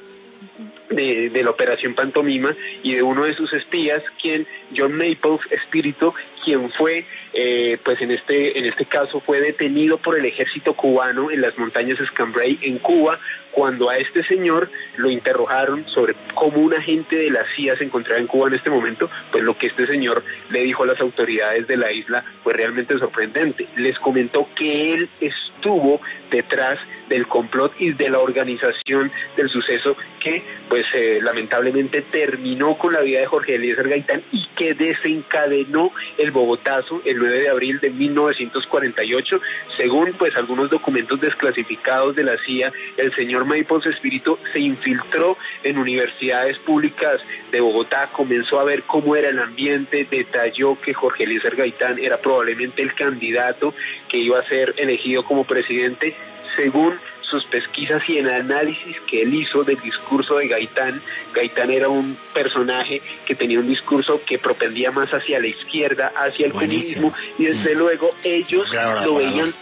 [0.90, 6.14] de, la operación Pantomima y de uno de sus espías, quien John Maples, espíritu,
[6.44, 11.30] quien fue, eh, pues en este, en este caso fue detenido por el ejército cubano
[11.30, 13.18] en las montañas Escambray en Cuba,
[13.52, 18.20] cuando a este señor lo interrogaron sobre cómo un agente de la CIA se encontraba
[18.20, 21.66] en Cuba en este momento, pues lo que este señor le dijo a las autoridades
[21.66, 23.68] de la isla fue realmente sorprendente.
[23.76, 26.78] Les comentó que él estuvo detrás
[27.12, 33.02] del complot y de la organización del suceso que pues eh, lamentablemente terminó con la
[33.02, 37.90] vida de Jorge Eliezer Gaitán y que desencadenó el Bogotazo el 9 de abril de
[37.90, 39.40] 1948
[39.76, 45.76] según pues algunos documentos desclasificados de la CIA el señor Maipos Espíritu se infiltró en
[45.76, 51.56] universidades públicas de Bogotá comenzó a ver cómo era el ambiente detalló que Jorge Eliezer
[51.56, 53.74] Gaitán era probablemente el candidato
[54.08, 56.16] que iba a ser elegido como presidente
[56.56, 56.98] según
[57.32, 61.00] sus pesquisas y el análisis que él hizo del discurso de Gaitán.
[61.34, 66.46] Gaitán era un personaje que tenía un discurso que propendía más hacia la izquierda, hacia
[66.46, 67.78] el comunismo, y desde mm.
[67.78, 68.70] luego ellos
[69.04, 69.54] lo veían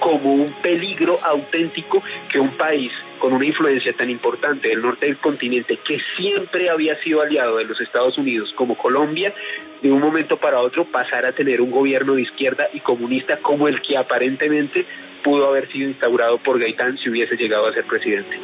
[0.00, 5.18] como un peligro auténtico que un país con una influencia tan importante del norte del
[5.18, 9.34] continente que siempre había sido aliado de los Estados Unidos como Colombia,
[9.82, 13.68] de un momento para otro pasara a tener un gobierno de izquierda y comunista como
[13.68, 14.86] el que aparentemente
[15.22, 18.38] pudo haber sido instaurado por Gaitán si hubiese llegado a ser presidente.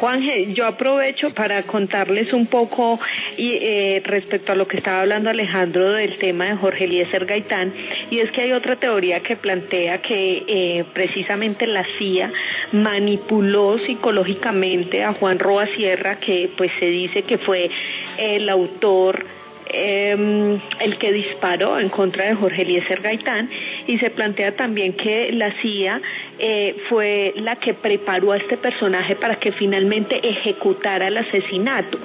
[0.00, 3.00] Juanje, yo aprovecho para contarles un poco
[3.36, 7.74] y, eh, respecto a lo que estaba hablando Alejandro del tema de Jorge Eliezer Gaitán,
[8.08, 12.30] y es que hay otra teoría que plantea que eh, precisamente la CIA
[12.70, 17.68] manipuló psicológicamente a Juan Roa Sierra, que pues se dice que fue
[18.18, 19.24] el autor
[19.72, 23.50] eh, el que disparó en contra de Jorge Eliezer Gaitán
[23.86, 26.00] y se plantea también que la CIA
[26.38, 31.98] eh, fue la que preparó a este personaje para que finalmente ejecutara el asesinato,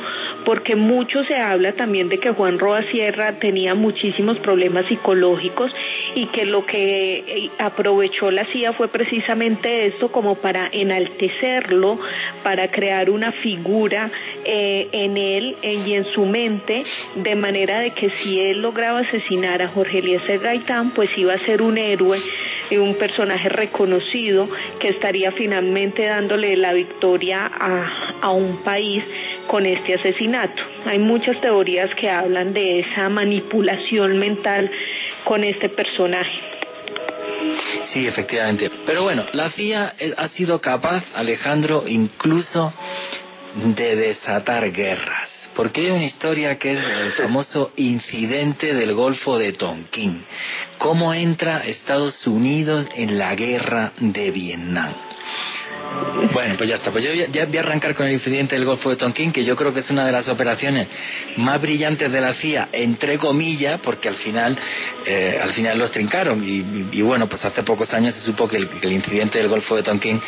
[0.45, 5.71] porque mucho se habla también de que Juan Roa Sierra tenía muchísimos problemas psicológicos
[6.15, 11.99] y que lo que eh, aprovechó la CIA fue precisamente esto como para enaltecerlo,
[12.43, 14.09] para crear una figura
[14.45, 16.83] eh, en él y en su mente,
[17.15, 21.39] de manera de que si él lograba asesinar a Jorge Eliezer Gaitán, pues iba a
[21.45, 22.19] ser un héroe
[22.77, 24.47] un personaje reconocido
[24.79, 29.03] que estaría finalmente dándole la victoria a, a un país
[29.47, 30.61] con este asesinato.
[30.85, 34.69] Hay muchas teorías que hablan de esa manipulación mental
[35.23, 36.53] con este personaje.
[37.85, 38.69] Sí, efectivamente.
[38.85, 42.73] Pero bueno, la CIA ha sido capaz, Alejandro, incluso
[43.55, 45.32] de desatar guerras.
[45.55, 50.23] Porque hay una historia que es el famoso incidente del Golfo de Tonkin.
[50.77, 54.93] Cómo entra Estados Unidos en la guerra de Vietnam.
[56.33, 56.91] Bueno, pues ya está.
[56.91, 59.55] Pues yo ya, voy a arrancar con el incidente del Golfo de Tonkin, que yo
[59.55, 60.87] creo que es una de las operaciones
[61.37, 64.57] más brillantes de la CIA, entre comillas, porque al final,
[65.05, 66.43] eh, al final los trincaron.
[66.43, 70.19] Y, bueno, pues hace pocos años se supo que el, incidente del Golfo de Tonkin,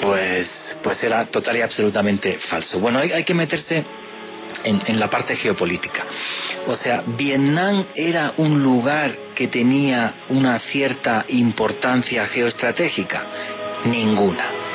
[0.00, 2.80] pues, pues era total y absolutamente falso.
[2.80, 3.84] Bueno, hay, que meterse
[4.64, 6.04] en, en, la parte geopolítica.
[6.66, 13.22] O sea, Vietnam era un lugar que tenía una cierta importancia geoestratégica.
[13.84, 14.66] Ninguna.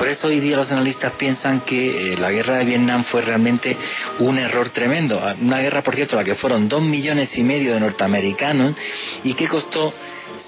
[0.00, 3.76] Por eso hoy día los analistas piensan que eh, la guerra de Vietnam fue realmente
[4.20, 5.20] un error tremendo.
[5.22, 8.72] Ah, una guerra, por cierto, la que fueron dos millones y medio de norteamericanos
[9.24, 9.92] y que costó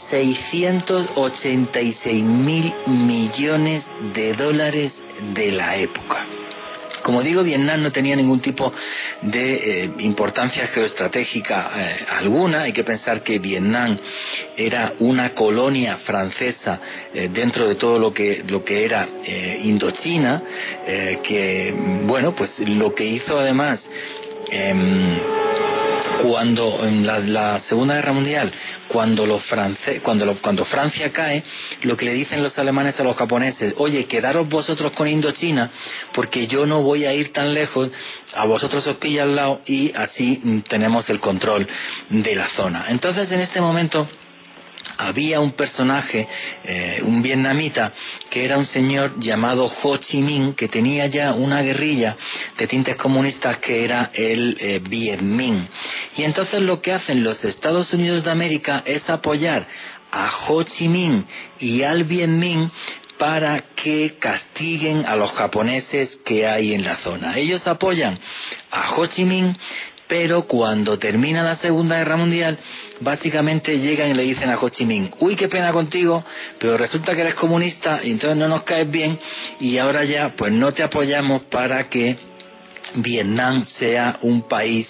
[0.08, 5.02] 686 mil millones de dólares
[5.34, 6.24] de la época.
[7.00, 8.72] Como digo, Vietnam no tenía ningún tipo
[9.22, 12.62] de eh, importancia geoestratégica eh, alguna.
[12.62, 13.96] Hay que pensar que Vietnam
[14.56, 16.80] era una colonia francesa
[17.14, 19.08] eh, dentro de todo lo que, lo que era
[19.62, 20.42] Indochina,
[21.22, 21.74] que,
[22.04, 23.88] bueno, pues lo que hizo además
[24.50, 25.18] em,
[26.20, 28.52] cuando en la, Segunda Guerra Mundial,
[28.88, 29.42] cuando los
[30.02, 31.42] cuando, cuando Francia cae,
[31.82, 35.70] lo que le dicen los alemanes a los japoneses, oye, quedaros vosotros con Indochina,
[36.12, 37.90] porque yo no voy a ir tan lejos,
[38.34, 41.66] a vosotros os pilla al lado y así tenemos el control
[42.08, 42.86] de la zona.
[42.88, 44.08] Entonces, en este momento,
[44.98, 46.26] había un personaje,
[46.64, 47.92] eh, un vietnamita,
[48.30, 52.16] que era un señor llamado Ho Chi Minh, que tenía ya una guerrilla
[52.56, 55.66] de tintes comunistas que era el eh, Viet Minh.
[56.16, 59.66] Y entonces lo que hacen los Estados Unidos de América es apoyar
[60.10, 61.24] a Ho Chi Minh
[61.58, 62.70] y al Viet Minh
[63.18, 67.38] para que castiguen a los japoneses que hay en la zona.
[67.38, 68.18] Ellos apoyan
[68.70, 69.56] a Ho Chi Minh
[70.12, 72.58] pero cuando termina la Segunda Guerra Mundial,
[73.00, 76.22] básicamente llegan y le dicen a Ho Chi Minh, uy, qué pena contigo,
[76.58, 79.18] pero resulta que eres comunista entonces no nos caes bien
[79.58, 82.18] y ahora ya pues no te apoyamos para que
[82.96, 84.86] Vietnam sea un país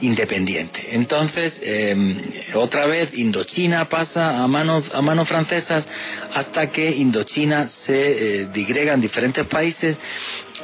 [0.00, 0.88] independiente.
[0.90, 2.20] Entonces, em,
[2.54, 5.88] otra vez, Indochina pasa a manos, a manos francesas
[6.34, 7.94] hasta que Indochina se
[8.42, 9.98] eh, digrega en diferentes países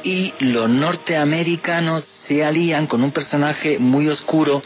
[0.03, 4.61] y los norteamericanos se alían con un personaje muy oscuro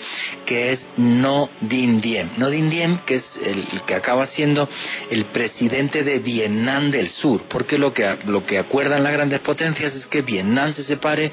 [0.46, 2.30] que es No Din Diem.
[2.38, 4.70] No Din Diem, que es el, que acaba siendo
[5.10, 9.96] el presidente de Vietnam del Sur, porque lo que, lo que acuerdan las grandes potencias
[9.96, 11.32] es que Vietnam se separe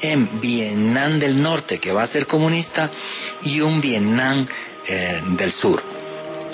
[0.00, 2.90] en Vietnam del Norte, que va a ser comunista,
[3.42, 4.46] y un Vietnam
[4.86, 6.01] eh, del Sur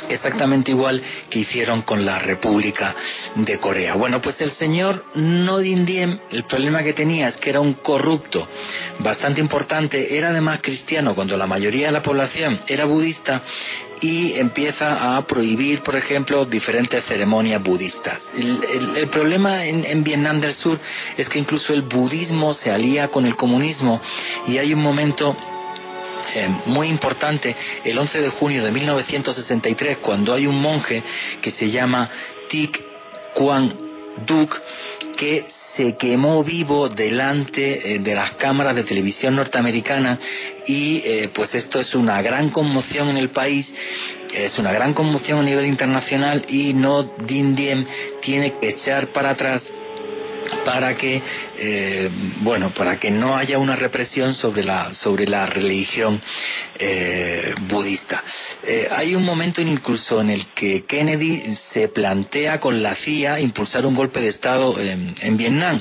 [0.09, 2.95] exactamente igual que hicieron con la República
[3.35, 3.95] de Corea.
[3.95, 8.49] Bueno, pues el señor No Diem, el problema que tenía es que era un corrupto
[9.01, 13.43] bastante importante, era además cristiano cuando la mayoría de la población era budista
[14.01, 18.31] y empieza a prohibir, por ejemplo, diferentes ceremonias budistas.
[18.37, 20.79] El, problema en, Vietnam del Sur
[21.17, 24.01] es que incluso el budismo se alía con el comunismo
[24.47, 25.37] y hay un momento
[26.35, 27.55] eh, muy importante
[27.85, 31.03] el 11 de junio de 1963 cuando hay un monje
[31.41, 32.11] que se llama
[32.49, 32.81] Thich
[33.35, 33.73] Quang
[34.27, 34.61] Duc
[35.17, 35.45] que
[35.75, 40.19] se quemó vivo delante eh, de las cámaras de televisión norteamericanas
[40.67, 43.73] y eh, pues esto es una gran conmoción en el país
[44.35, 47.87] es una gran conmoción a nivel internacional y no Din Diem
[48.21, 49.73] tiene que echar para atrás
[50.65, 51.23] para que
[51.57, 52.11] eh,
[52.41, 56.21] bueno para que no haya una represión sobre la sobre la religión
[56.79, 58.23] eh, budista
[58.63, 63.87] eh, hay un momento incluso en el que Kennedy se plantea con la CIA impulsar
[63.87, 65.81] un golpe de estado en, Vietnam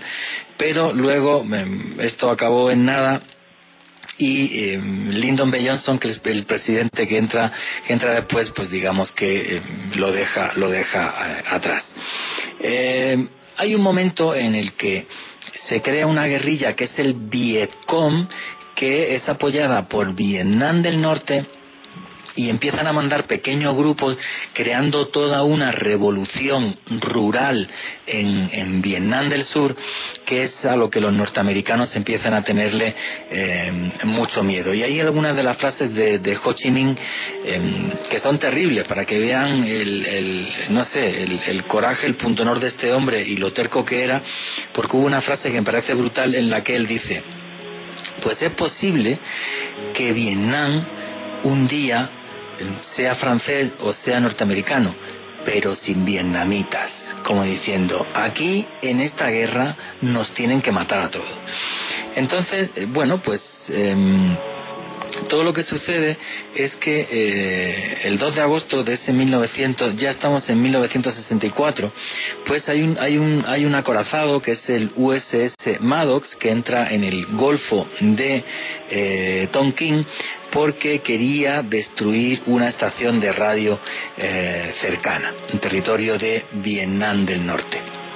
[0.58, 3.22] pero luego em, esto acabó en nada
[4.20, 5.64] y em, Lyndon B.
[5.64, 7.52] Johnson, que es el presidente que entra,
[7.86, 11.96] que entra después, pues digamos que em, lo deja, lo deja atrás.
[13.58, 15.08] Hay un momento en el que
[15.56, 18.28] se crea una guerrilla que es el Vietcong,
[18.76, 21.46] que es apoyada por Vietnam del Norte
[22.36, 24.18] y empiezan a mandar pequeños grupos
[24.54, 27.68] creando toda una revolución rural
[28.06, 29.76] en, Vietnam del Sur,
[30.26, 32.96] que es a lo que los norteamericanos empiezan a tenerle
[33.30, 34.74] eh, mucho miedo.
[34.74, 36.96] Y hay algunas de las frases de, Ho Chi Minh
[37.46, 42.60] em, que son terribles para que vean el, no sé, el, coraje, el punto honor
[42.60, 44.22] de este hombre y lo terco que era,
[44.74, 47.24] porque hubo una frase que me parece brutal en la que él dice,
[48.22, 49.20] pues es posible
[49.94, 50.86] que Vietnam
[51.44, 52.10] un día
[52.80, 54.96] sea francés o sea norteamericano,
[55.46, 61.30] pero sin vietnamitas, como diciendo, aquí en esta guerra nos tienen que matar a todos.
[62.16, 63.72] Entonces, eh, bueno, pues...
[63.74, 64.36] Em,
[65.30, 66.18] todo lo que sucede
[66.56, 71.92] es que eh, el 2 de agosto de ese 1900, ya estamos en 1964,
[72.46, 76.94] pues hay un, hay un, hay un acorazado que es el USS Maddox que entra
[76.94, 78.44] en el Golfo de
[78.90, 80.06] eh, Tonkin
[80.52, 83.80] porque quería destruir una estación de radio
[84.18, 88.07] eh, cercana, en territorio de Vietnam del Norte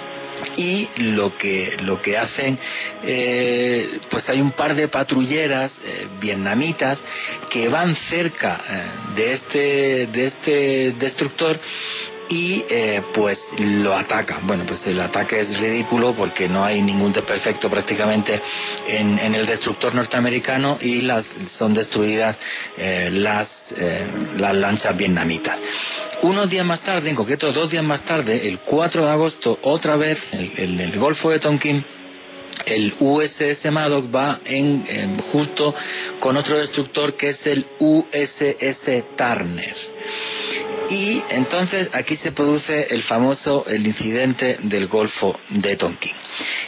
[0.57, 2.57] y lo que lo que hacen
[3.03, 6.99] eh, pues hay un par de patrulleras eh, vietnamitas
[7.49, 11.59] que van cerca eh, de este de este destructor
[12.29, 12.63] y
[13.13, 14.47] pues lo atacan.
[14.47, 18.41] Bueno, pues el ataque es ridículo porque no hay ningún desperfecto prácticamente
[18.87, 22.37] en, en el destructor norteamericano y las son destruidas
[22.77, 23.75] las,
[24.37, 25.59] las lanchas vietnamitas.
[26.21, 29.95] Unos días más tarde, en concreto dos días más tarde, el 4 de agosto, otra
[29.95, 31.83] vez en el, Golfo de Tonkin,
[32.65, 35.73] el USS Maddox va en, justo
[36.19, 39.75] con otro destructor que es el USS Turner.
[40.91, 46.11] Y entonces aquí se produce el famoso el incidente del Golfo de Tonkin.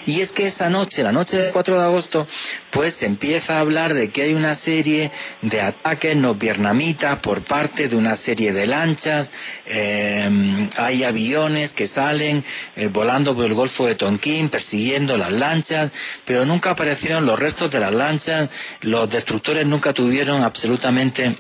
[0.06, 2.26] Y es que esa noche, la noche del 4 de agosto,
[2.72, 5.12] pues se empieza a hablar de que hay una serie
[5.42, 9.30] de ataques no vietnamitas por parte de una serie de lanchas,
[9.66, 12.46] em, hay aviones que salen
[12.78, 15.92] eh, volando por el Golfo de Tonkin persiguiendo las lanchas,
[16.24, 18.50] pero nunca aparecieron los restos de las lanchas,
[18.84, 21.36] los destructores nunca tuvieron absolutamente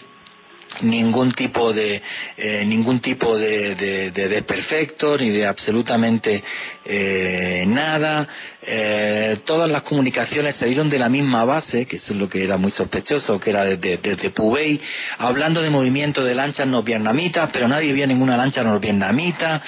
[0.82, 2.01] ningún tipo de
[2.38, 6.43] eh, ningún tipo de, de, perfecto ni de absolutamente
[6.86, 8.28] eh, nada.
[8.65, 12.45] Eh, todas las comunicaciones se dieron de la misma base que eso es lo que
[12.45, 14.80] era muy sospechoso que era desde, desde Pubey
[15.17, 19.61] hablando de movimiento de lanchas no vietnamitas pero nadie vio ninguna lancha no vietnamita.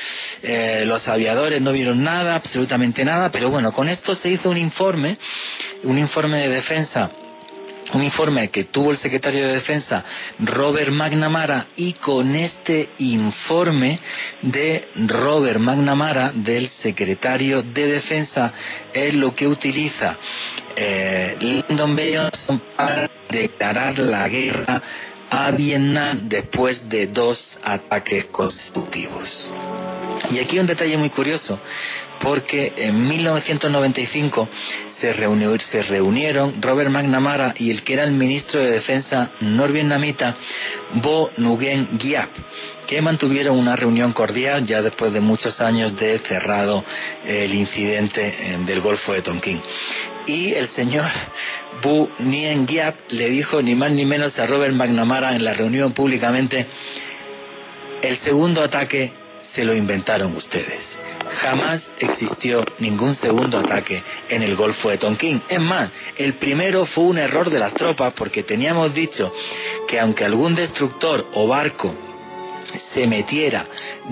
[0.86, 5.18] Los aviadores no vieron nada absolutamente nada pero bueno con esto se hizo un informe
[5.84, 7.12] un informe de defensa
[7.94, 10.04] un informe que tuvo el secretario de Defensa
[10.40, 14.00] Robert McNamara y con este informe
[14.42, 18.52] de Robert McNamara del secretario de Defensa
[18.94, 20.18] es lo que utiliza
[20.76, 21.96] eh, Lyndon.
[21.96, 24.82] Johnson para declarar la guerra
[25.36, 29.52] a Vietnam después de dos ataques consecutivos.
[30.32, 31.60] Y aquí un detalle muy curioso,
[32.22, 34.48] porque en 1995
[34.92, 35.14] se,
[35.60, 40.36] se reunieron Robert McNamara y el que era el ministro de Defensa norvietnamita,
[40.94, 42.30] Bo Nguyen Giap,
[42.88, 46.84] que mantuvieron una reunión cordial ya después de muchos años de cerrado
[47.26, 49.62] el incidente eh, del Golfo de Tonkin.
[50.28, 51.06] Y el señor
[51.82, 55.94] Bu Nguyen Giap le dijo ni más ni menos a Robert McNamara en la reunión
[55.94, 56.66] públicamente,
[58.02, 59.12] el segundo ataque
[59.54, 60.98] se lo inventaron ustedes.
[61.42, 65.42] Jamás existió ningún segundo ataque en el Golfo de Tonkin.
[65.48, 69.32] Es más, el primero fue un error de las tropas porque teníamos dicho
[69.88, 71.96] que aunque algún destructor o barco
[72.94, 73.66] se metiera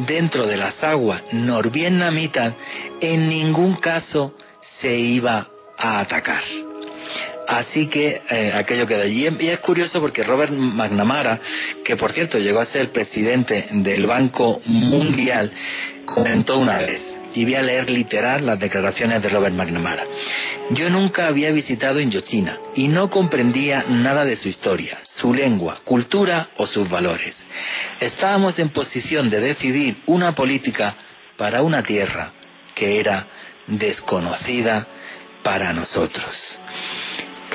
[0.07, 2.53] dentro de las aguas norvietnamitas,
[3.01, 5.47] en ningún caso se iba
[5.77, 6.43] a atacar.
[7.47, 9.27] Así que eh, aquello queda allí.
[9.39, 11.39] Y es curioso porque Robert McNamara,
[11.83, 15.51] que por cierto llegó a ser presidente del Banco Mundial,
[16.05, 17.01] comentó una vez,
[17.33, 20.05] y voy a leer literal las declaraciones de Robert McNamara.
[20.71, 26.49] Yo nunca había visitado Indochina y no comprendía nada de su historia, su lengua, cultura
[26.57, 27.43] o sus valores.
[27.99, 30.95] Estábamos en posición de decidir una política
[31.37, 32.31] para una tierra
[32.75, 33.25] que era
[33.67, 34.87] desconocida
[35.43, 36.59] para nosotros.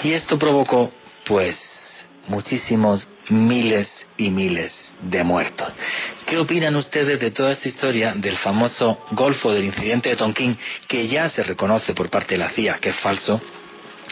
[0.03, 0.93] Y esto provocó,
[1.25, 5.73] pues, muchísimos miles y miles de muertos.
[6.27, 11.09] ¿Qué opinan ustedes de toda esta historia del famoso Golfo del incidente de Tonkin, que
[11.09, 13.41] ya se reconoce por parte de la CIA que es falso?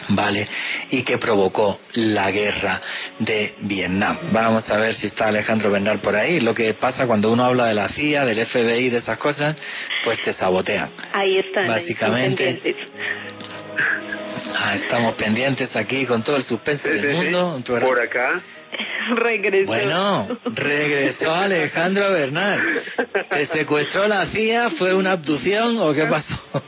[0.09, 0.47] ¿vale?
[0.91, 2.81] Y que provocó la guerra
[3.19, 4.17] de Vietnam.
[4.31, 6.39] Vamos a ver si está Alejandro Bernal por ahí.
[6.39, 9.57] Lo que pasa cuando uno habla de la CIA, del FBI, de esas cosas,
[10.03, 10.91] pues te sabotean.
[11.13, 11.67] Ahí están.
[11.67, 12.61] Básicamente.
[14.55, 17.61] Ah, estamos pendientes aquí con todo el suspense del mundo.
[17.65, 18.41] Por acá.
[19.15, 19.67] Regresó.
[19.67, 22.83] Bueno, regresó Alejandro Bernal.
[23.29, 24.69] ¿Te secuestró la CIA?
[24.71, 26.35] ¿Fue una abducción o qué pasó?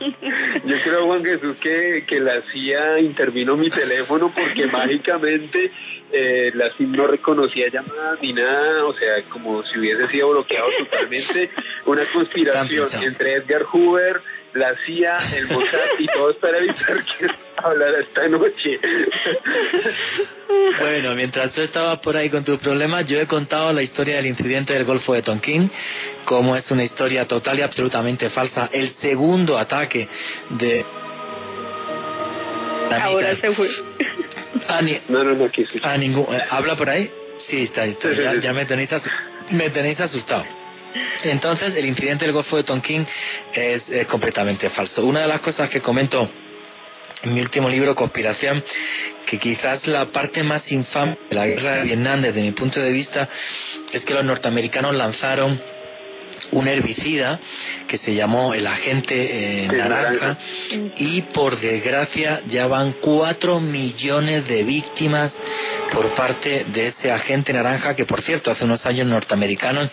[0.64, 5.70] Yo creo, Juan Jesús, que, que la CIA intervino mi teléfono porque mágicamente
[6.12, 10.66] eh, la SIM no reconocía llamadas ni nada, o sea, como si hubiese sido bloqueado
[10.78, 11.50] totalmente.
[11.86, 14.20] Una conspiración entre Edgar Hoover,
[14.54, 17.26] la CIA, el Mossad y todos para evitar que
[17.56, 18.80] hablara esta noche.
[20.78, 24.26] Bueno, mientras tú estabas por ahí con tus problemas, yo he contado la historia del
[24.26, 25.70] incidente del Golfo de Tonkin,
[26.24, 28.68] como es una historia total y absolutamente falsa.
[28.72, 30.08] El segundo ataque
[30.50, 30.84] de...
[32.90, 33.68] Ahora se fue.
[35.08, 35.80] no, no, no, aquí sí.
[35.98, 36.34] ningún...
[36.34, 37.10] Eh, ¿Habla por ahí?
[37.38, 38.90] Sí, está, está ya, ya me tenéis,
[39.50, 40.59] me tenéis asustado.
[41.24, 43.06] Entonces, el incidente del Golfo de Tonkin
[43.54, 45.04] es, completamente falso.
[45.04, 46.28] Una de las cosas que comento
[47.22, 48.62] en mi último libro, Conspiración,
[49.26, 52.90] que quizás la parte más infame de la guerra de Vietnam, desde mi punto de
[52.92, 53.28] vista,
[53.92, 55.60] es que los norteamericanos lanzaron
[56.52, 57.38] un herbicida
[57.86, 60.36] que se llamó el agente eh, naranja.
[60.96, 65.38] y por desgracia ya van cuatro millones de víctimas
[65.92, 69.90] por parte de ese agente naranja que por cierto hace unos años norteamericanos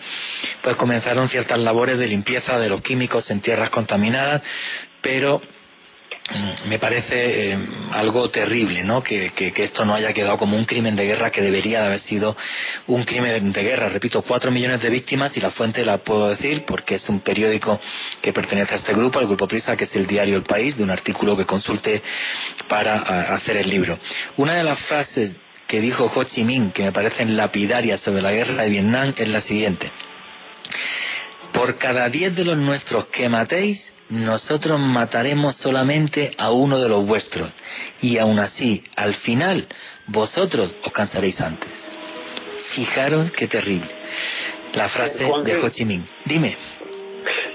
[0.62, 4.42] pues comenzaron ciertas labores de limpieza de los químicos en tierras contaminadas
[5.00, 5.40] pero
[6.66, 7.58] me parece eh,
[7.92, 9.02] algo terrible, ¿no?
[9.02, 12.36] Que, esto no haya quedado como un crimen de guerra que debería de haber sido
[12.86, 13.88] un crimen de guerra.
[13.88, 17.80] Repito, cuatro millones de víctimas y la fuente la puedo decir porque es un periódico
[18.20, 20.82] que pertenece a este grupo, al Grupo Prisa, que es el diario El País, de
[20.82, 22.02] un artículo que consulte
[22.68, 23.98] para hacer el libro.
[24.36, 28.32] Una de las frases que dijo Ho Chi Minh, que me parecen lapidarias sobre la
[28.32, 29.90] guerra de Vietnam, es la siguiente.
[31.52, 37.06] Por cada diez de los nuestros que matéis, nosotros mataremos solamente a uno de los
[37.06, 37.52] vuestros,
[38.00, 39.66] y aún así, al final,
[40.06, 41.92] vosotros os cansaréis antes.
[42.74, 43.88] Fijaros qué terrible.
[44.74, 46.04] La frase de Ho Chi Minh.
[46.24, 46.56] Dime.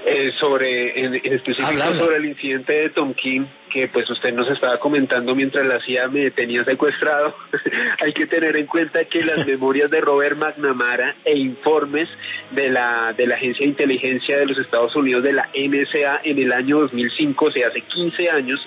[0.06, 5.34] Eh, sobre, en, específico sobre el incidente de Tonkin, que pues usted nos estaba comentando
[5.34, 7.34] mientras la CIA me tenía secuestrado,
[8.00, 12.08] hay que tener en cuenta que las memorias de Robert McNamara e informes
[12.52, 16.38] de la, de la Agencia de Inteligencia de los Estados Unidos, de la NSA, en
[16.38, 18.64] el año 2005, o sea, hace 15 años,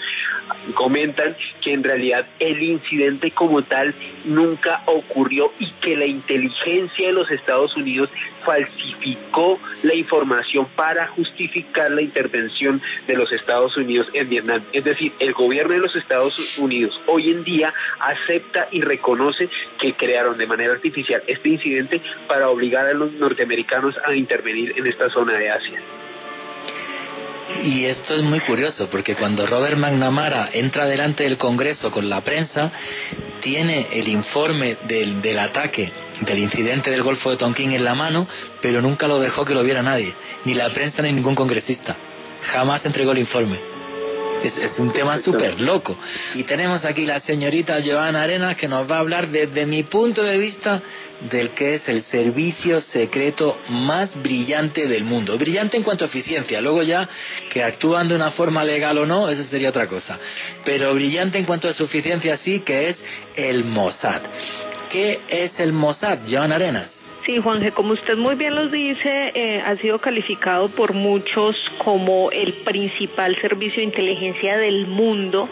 [0.74, 3.94] comentan que en realidad el incidente como tal
[4.26, 8.10] nunca ocurrió y que la inteligencia de los Estados Unidos
[8.46, 14.64] falsificó la información para justificar la intervención de los Estados Unidos en Vietnam.
[14.72, 19.94] Es decir, el gobierno de los Estados Unidos hoy en día acepta y reconoce que
[19.94, 25.10] crearon de manera artificial este incidente para obligar a los norteamericanos a intervenir en esta
[25.10, 25.82] zona de Asia.
[27.64, 32.22] Y esto es muy curioso porque cuando Robert McNamara entra delante del Congreso con la
[32.22, 32.72] prensa,
[33.42, 35.92] tiene el informe del, del ataque,
[36.22, 38.28] del incidente del Golfo de Tonkin en la mano,
[38.62, 40.14] pero nunca lo dejó que lo viera nadie,
[40.46, 41.96] ni la prensa ni ningún congresista.
[42.42, 43.77] Jamás entregó el informe.
[44.44, 45.98] Es, un tema súper loco.
[46.36, 50.24] Y tenemos aquí la señorita Joana Arenas que nos va a hablar desde mi punto
[50.24, 50.82] de vista
[51.32, 55.38] del que es el servicio secreto más brillante del mundo.
[55.38, 57.08] Brillante en cuanto a eficiencia, luego ya
[57.50, 60.20] que actúan de una forma legal o no, eso sería otra cosa.
[60.64, 63.04] Pero brillante en cuanto a su eficiencia sí, que es
[63.36, 64.22] el Mossad.
[64.92, 66.97] ¿Qué es el Mossad, Joan Arenas?
[67.28, 72.32] Sí, Juanje, como usted muy bien lo dice, eh, ha sido calificado por muchos como
[72.32, 75.50] el principal servicio de inteligencia del mundo.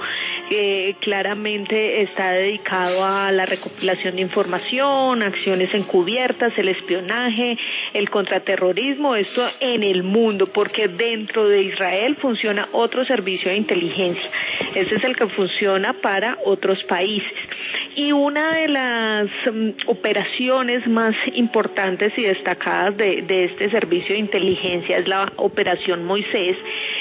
[0.49, 7.57] Eh, claramente está dedicado a la recopilación de información, acciones encubiertas, el espionaje,
[7.93, 14.29] el contraterrorismo, esto en el mundo, porque dentro de Israel funciona otro servicio de inteligencia.
[14.75, 17.33] Ese es el que funciona para otros países.
[17.97, 24.19] Y una de las mm, operaciones más importantes y destacadas de, de, este servicio de
[24.19, 26.57] inteligencia es la Operación Moisés,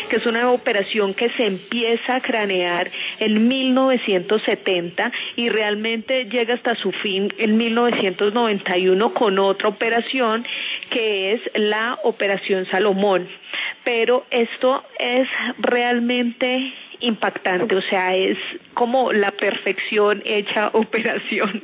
[0.08, 2.88] que es una operación que se empieza a cranear
[3.18, 10.44] en 1970 y realmente llega hasta su fin en 1991 con otra operación
[10.90, 13.26] que es la Operación Salomón.
[13.82, 16.72] Pero esto es realmente
[17.04, 18.38] impactante, o sea, es
[18.74, 21.62] como la perfección hecha operación.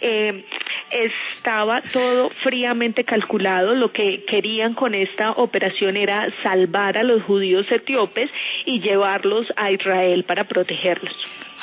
[0.00, 0.44] Eh,
[0.90, 7.66] estaba todo fríamente calculado, lo que querían con esta operación era salvar a los judíos
[7.70, 8.30] etíopes
[8.64, 11.14] y llevarlos a Israel para protegerlos.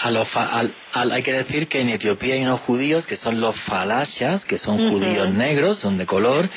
[0.01, 4.45] A al, hay que decir que en Etiopía hay unos judíos que son los falashas,
[4.45, 6.49] que son judíos negros, son de color,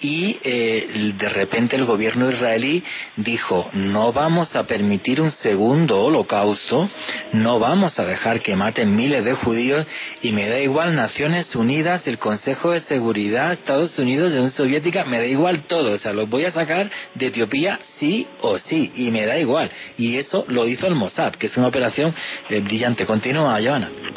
[0.00, 2.82] y eh, de repente el gobierno israelí
[3.16, 6.88] dijo, no vamos a permitir un segundo holocausto,
[7.32, 9.86] no vamos a dejar que maten miles de judíos,
[10.22, 15.18] y me da igual Naciones Unidas, el Consejo de Seguridad, Estados Unidos, Unión Soviética, me
[15.18, 19.10] da igual todo, o sea, los voy a sacar de Etiopía sí o sí, y
[19.10, 19.70] me da igual.
[19.98, 22.14] Y eso lo hizo el Mossad, que es una operación
[22.48, 23.04] eh, brillante.
[23.04, 23.54] Continúa,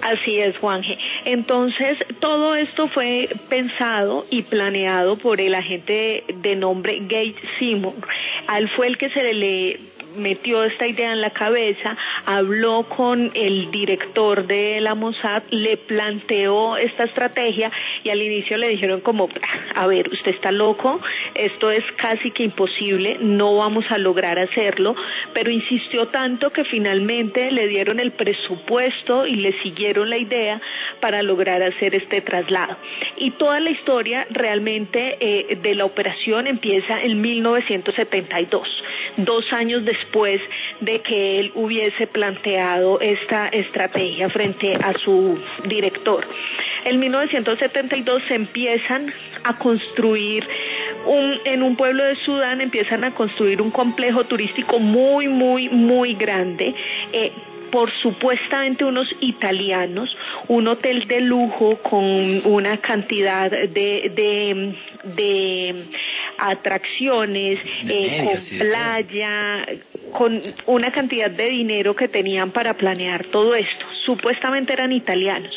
[0.01, 0.97] Así es, Juanje.
[1.25, 7.95] Entonces, todo esto fue pensado y planeado por el agente de nombre Gage Simon.
[8.47, 9.79] Al fue el que se le
[10.15, 16.77] metió esta idea en la cabeza, habló con el director de la Mossad, le planteó
[16.77, 17.71] esta estrategia
[18.03, 19.29] y al inicio le dijeron como,
[19.75, 21.01] a ver, usted está loco,
[21.33, 24.95] esto es casi que imposible, no vamos a lograr hacerlo,
[25.33, 30.61] pero insistió tanto que finalmente le dieron el presupuesto y le siguieron la idea
[30.99, 32.77] para lograr hacer este traslado.
[33.17, 38.67] Y toda la historia realmente eh, de la operación empieza en 1972,
[39.17, 40.04] dos años después
[40.79, 46.25] de que él hubiese planteado esta estrategia frente a su director.
[46.85, 49.13] En 1972 se empiezan
[49.43, 50.47] a construir
[51.05, 56.13] un, en un pueblo de Sudán empiezan a construir un complejo turístico muy, muy, muy
[56.15, 56.73] grande.
[57.11, 57.31] Eh,
[57.71, 60.15] por supuestamente unos italianos,
[60.47, 62.05] un hotel de lujo con
[62.45, 65.85] una cantidad de, de, de
[66.37, 69.65] atracciones, eh, con playa,
[70.11, 73.85] con una cantidad de dinero que tenían para planear todo esto.
[74.05, 75.53] Supuestamente eran italianos.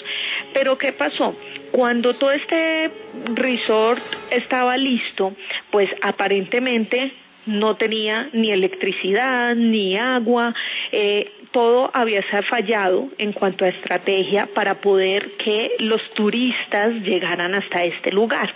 [0.52, 1.36] Pero ¿qué pasó?
[1.70, 2.90] Cuando todo este
[3.34, 5.34] resort estaba listo,
[5.70, 7.12] pues aparentemente
[7.46, 10.54] no tenía ni electricidad, ni agua,
[10.92, 17.84] eh, todo había fallado en cuanto a estrategia para poder que los turistas llegaran hasta
[17.84, 18.54] este lugar.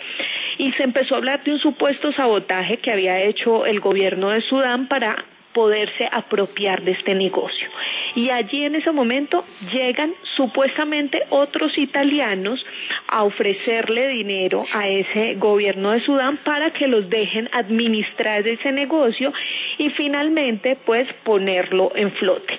[0.62, 4.42] Y se empezó a hablar de un supuesto sabotaje que había hecho el gobierno de
[4.42, 5.16] Sudán para
[5.52, 7.68] poderse apropiar de este negocio.
[8.14, 12.64] Y allí en ese momento llegan supuestamente otros italianos
[13.08, 19.32] a ofrecerle dinero a ese gobierno de Sudán para que los dejen administrar ese negocio
[19.78, 22.56] y finalmente pues ponerlo en flote.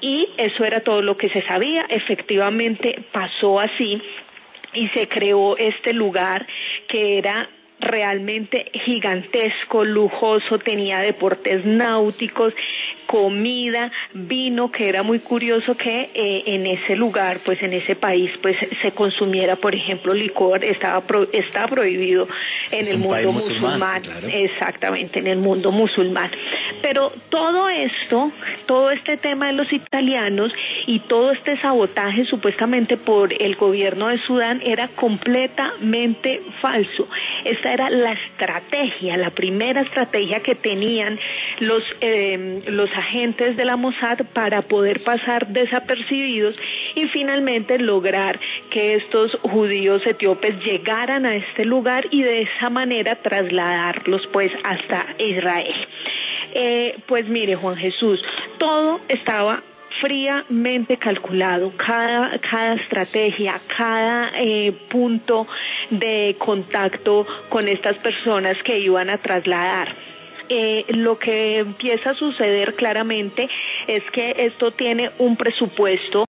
[0.00, 4.00] Y eso era todo lo que se sabía, efectivamente pasó así
[4.74, 6.46] y se creó este lugar
[6.88, 7.48] que era
[7.80, 12.54] realmente gigantesco, lujoso, tenía deportes náuticos,
[13.14, 18.28] comida, vino, que era muy curioso que eh, en ese lugar, pues en ese país,
[18.42, 21.00] pues se consumiera, por ejemplo, licor, estaba
[21.32, 22.26] está prohibido
[22.72, 26.28] en el mundo musulmán, exactamente, en el mundo musulmán.
[26.82, 28.32] Pero todo esto,
[28.66, 30.50] todo este tema de los italianos
[30.88, 37.08] y todo este sabotaje supuestamente por el gobierno de Sudán era completamente falso.
[37.44, 41.16] Esta era la estrategia, la primera estrategia que tenían
[41.60, 46.56] los, eh, los agentes de la Mossad para poder pasar desapercibidos
[46.94, 48.38] y finalmente lograr
[48.70, 55.06] que estos judíos etíopes llegaran a este lugar y de esa manera trasladarlos pues hasta
[55.18, 55.74] Israel.
[56.54, 58.20] Eh, pues mire Juan Jesús,
[58.58, 59.62] todo estaba
[60.00, 65.46] fríamente calculado, cada, cada estrategia, cada eh, punto
[65.90, 69.94] de contacto con estas personas que iban a trasladar.
[70.48, 73.48] Eh, lo que empieza a suceder claramente
[73.86, 76.24] es que esto tiene un presupuesto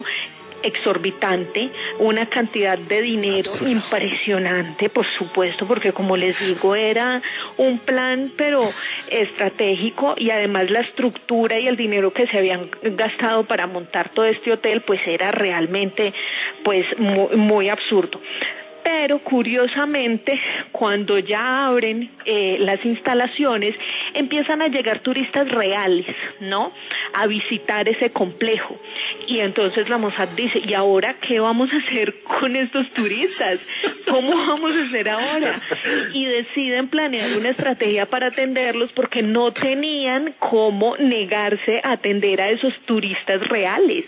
[0.66, 1.70] exorbitante,
[2.00, 7.22] una cantidad de dinero impresionante, por supuesto, porque como les digo, era
[7.58, 8.64] un plan pero
[9.10, 14.26] estratégico y además la estructura y el dinero que se habían gastado para montar todo
[14.26, 16.14] este hotel pues era realmente
[16.64, 18.20] pues muy, muy absurdo
[18.86, 20.40] pero curiosamente
[20.72, 23.74] cuando ya abren eh, las instalaciones
[24.14, 26.06] empiezan a llegar turistas reales,
[26.40, 26.72] ¿no?
[27.14, 28.80] A visitar ese complejo.
[29.28, 33.60] Y entonces la Mossad dice, ¿y ahora qué vamos a hacer con estos turistas?
[34.08, 35.60] ¿Cómo vamos a hacer ahora?
[36.14, 42.50] Y deciden planear una estrategia para atenderlos porque no tenían cómo negarse a atender a
[42.50, 44.06] esos turistas reales.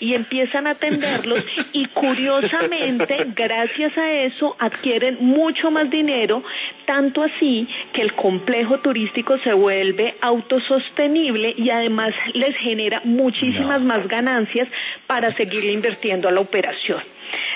[0.00, 6.42] Y empiezan a atenderlos y curiosamente, gracias a eso, adquieren mucho más dinero,
[6.84, 14.06] tanto así que el complejo turístico se vuelve autosostenible y además les genera muchísimas más
[14.06, 14.68] ganancias
[15.06, 17.00] para seguir invirtiendo a la operación.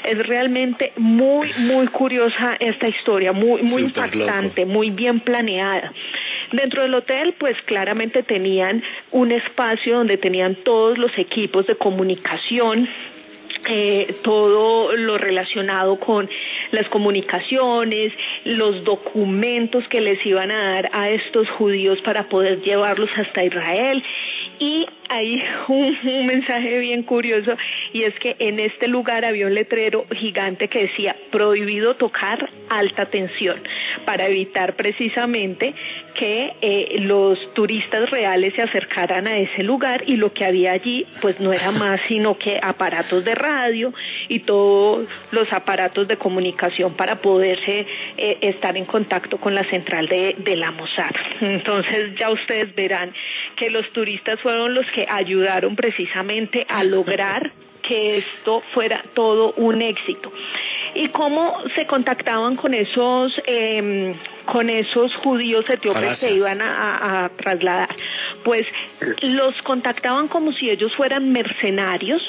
[0.04, 5.92] Es realmente muy, muy curiosa esta historia, muy, muy impactante, muy bien planeada.
[6.52, 12.88] Dentro del hotel, pues claramente tenían un espacio donde tenían todos los equipos de comunicación,
[13.68, 16.28] eh, todo lo relacionado con
[16.72, 18.12] las comunicaciones,
[18.44, 24.02] los documentos que les iban a dar a estos judíos para poder llevarlos hasta Israel.
[24.58, 27.52] Y hay un, mensaje bien curioso
[27.92, 33.06] y es que en este lugar había un letrero gigante que decía prohibido tocar alta
[33.06, 33.62] tensión
[34.04, 35.74] para evitar precisamente
[36.12, 41.06] que eh, los turistas reales se acercaran a ese lugar y lo que había allí
[41.20, 43.92] pues no era más sino que aparatos de radio
[44.28, 47.86] y todos los aparatos de comunicación para poderse
[48.16, 51.12] eh, estar en contacto con la central de, de la Mossad.
[51.40, 53.12] Entonces ya ustedes verán
[53.56, 57.52] que los turistas fueron los que ayudaron precisamente a lograr
[57.82, 60.32] que esto fuera todo un éxito.
[60.94, 64.14] ¿Y cómo se contactaban con esos, eh,
[64.44, 67.88] con esos judíos etíopes que iban a, a, trasladar?
[68.44, 68.66] Pues
[69.22, 72.22] los contactaban como si ellos fueran mercenarios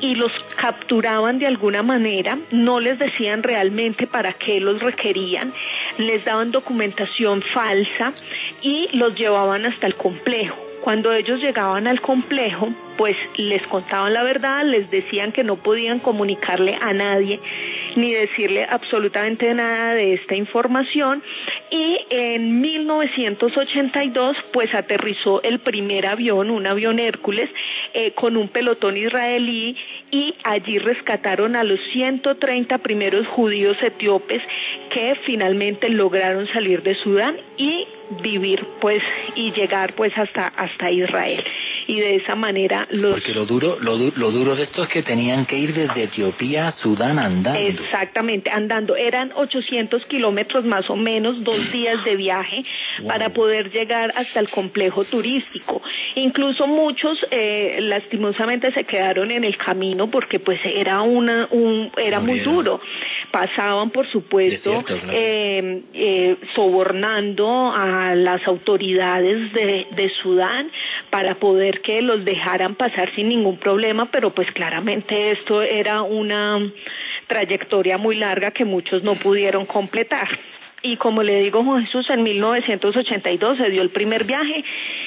[0.00, 5.54] y los capturaban de alguna manera, no les decían realmente para qué los requerían,
[5.98, 8.12] les daban documentación falsa
[8.60, 10.56] y los llevaban hasta el complejo.
[10.82, 16.00] Cuando ellos llegaban al complejo, pues les contaban la verdad, les decían que no podían
[16.00, 17.40] comunicarle a nadie
[17.96, 21.22] ni decirle absolutamente nada de esta información.
[21.70, 27.48] Y en 1982 pues aterrizó el primer avión, un avión Hércules,
[27.94, 29.76] eh, con un pelotón israelí
[30.10, 34.42] y allí rescataron a los 130 primeros judíos etíopes
[34.90, 37.86] que finalmente lograron salir de Sudán y
[38.22, 39.02] vivir pues
[39.36, 41.42] y llegar pues hasta hasta Israel
[41.86, 45.02] y de esa manera los porque lo duro lo, lo, duro de esto es que
[45.02, 47.58] tenían que ir desde Etiopía a Sudán andando.
[47.58, 48.96] Exactamente andando.
[48.96, 52.62] Eran 800 kilómetros más o menos dos días de viaje
[53.06, 55.82] para poder llegar hasta el complejo turístico.
[56.14, 62.20] Incluso muchos eh, lastimosamente se quedaron en el camino porque pues era una un era
[62.20, 62.80] muy duro.
[63.30, 70.70] Pasaban por supuesto eh, eh, sobornando a las autoridades de, de Sudán
[71.10, 76.58] para poder que los dejaran pasar sin ningún problema, pero pues claramente esto era una
[77.26, 80.28] trayectoria muy larga que muchos no pudieron completar.
[80.84, 84.64] Y como le digo, Jesús, en 1982 se dio el primer viaje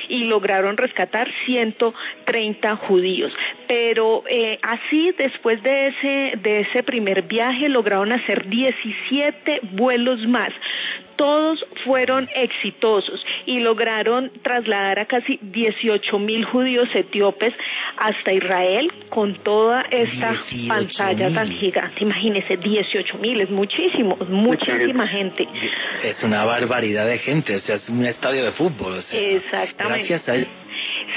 [0.07, 3.33] y lograron rescatar 130 judíos.
[3.67, 10.53] Pero eh, así, después de ese, de ese primer viaje, lograron hacer 17 vuelos más
[11.15, 17.53] todos fueron exitosos y lograron trasladar a casi 18 mil judíos etíopes
[17.97, 20.35] hasta Israel con toda esta
[20.67, 22.03] pantalla tan gigante.
[22.03, 25.47] Imagínense, 18 mil, es muchísimo, muchísima gente.
[26.03, 28.95] Es una barbaridad de gente, o sea, es un estadio de fútbol.
[29.13, 30.07] Exactamente.
[30.07, 30.65] Gracias a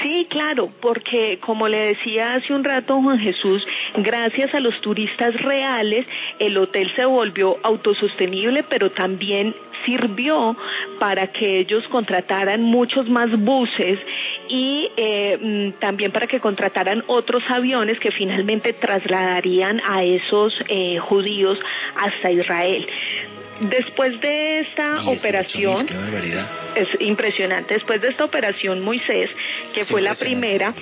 [0.01, 3.65] Sí, claro, porque como le decía hace un rato Juan Jesús,
[3.97, 6.05] gracias a los turistas reales,
[6.39, 9.53] el hotel se volvió autosostenible, pero también
[9.89, 10.55] sirvió
[10.99, 13.99] para que ellos contrataran muchos más buses
[14.47, 20.97] y eh, mm, también para que contrataran otros aviones que finalmente trasladarían a esos eh,
[20.99, 21.57] judíos
[21.95, 22.87] hasta Israel.
[23.61, 25.85] Después de esta operación,
[26.75, 29.29] es impresionante, después de esta operación Moisés,
[29.73, 30.73] que fue la primera,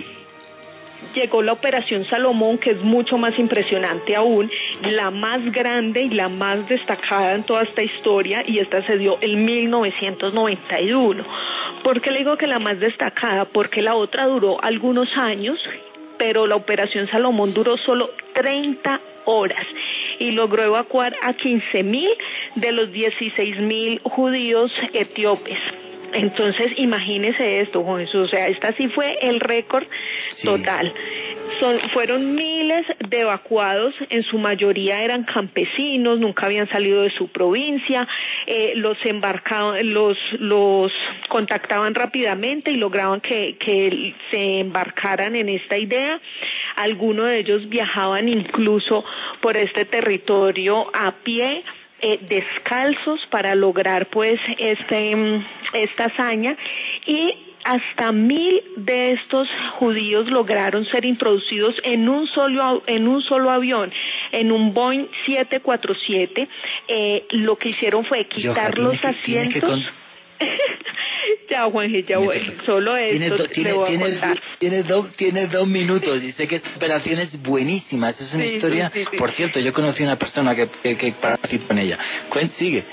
[1.14, 4.50] llegó la operación Salomón, que es mucho más impresionante aún,
[4.84, 9.18] la más grande y la más destacada en toda esta historia, y esta se dio
[9.22, 11.24] en 1991.
[11.84, 13.46] ¿Por qué le digo que la más destacada?
[13.46, 15.58] Porque la otra duró algunos años,
[16.18, 19.66] pero la operación Salomón duró solo 30 horas
[20.20, 22.10] y logró evacuar a 15 mil
[22.56, 25.60] de los 16 mil judíos etíopes.
[26.14, 29.86] Entonces, imagínese esto, Juan Jesús, o sea, esta sí fue el récord
[30.44, 30.94] total.
[31.60, 37.30] Son, fueron miles de evacuados, en su mayoría eran campesinos, nunca habían salido de su
[37.30, 38.08] provincia,
[38.46, 40.92] eh, los embarcaban, los, los
[41.30, 46.22] contactaban rápidamente y lograban que, que se embarcaran en esta idea.
[46.76, 49.04] Algunos de ellos viajaban incluso
[49.42, 51.64] por este territorio a pie
[52.02, 56.58] eh, descalzos para lograr pues este mm, esta hazaña.
[57.06, 57.34] Y
[57.64, 63.92] hasta mil de estos judíos lograron ser introducidos en un solo en un solo avión
[64.32, 66.48] en un Boeing 747
[66.88, 69.82] eh, lo que hicieron fue quitar los asientos
[71.50, 71.68] ya,
[72.08, 72.54] ya voy.
[72.66, 73.74] Solo esto tiene,
[74.60, 74.84] tiene,
[75.16, 76.22] tiene, dos minutos.
[76.22, 78.10] Dice que esta operación es buenísima.
[78.10, 78.92] Esa es una historia.
[79.18, 82.00] Por cierto, yo conocí a una persona que, que, participó en ella.
[82.30, 82.86] Cuen, sigue.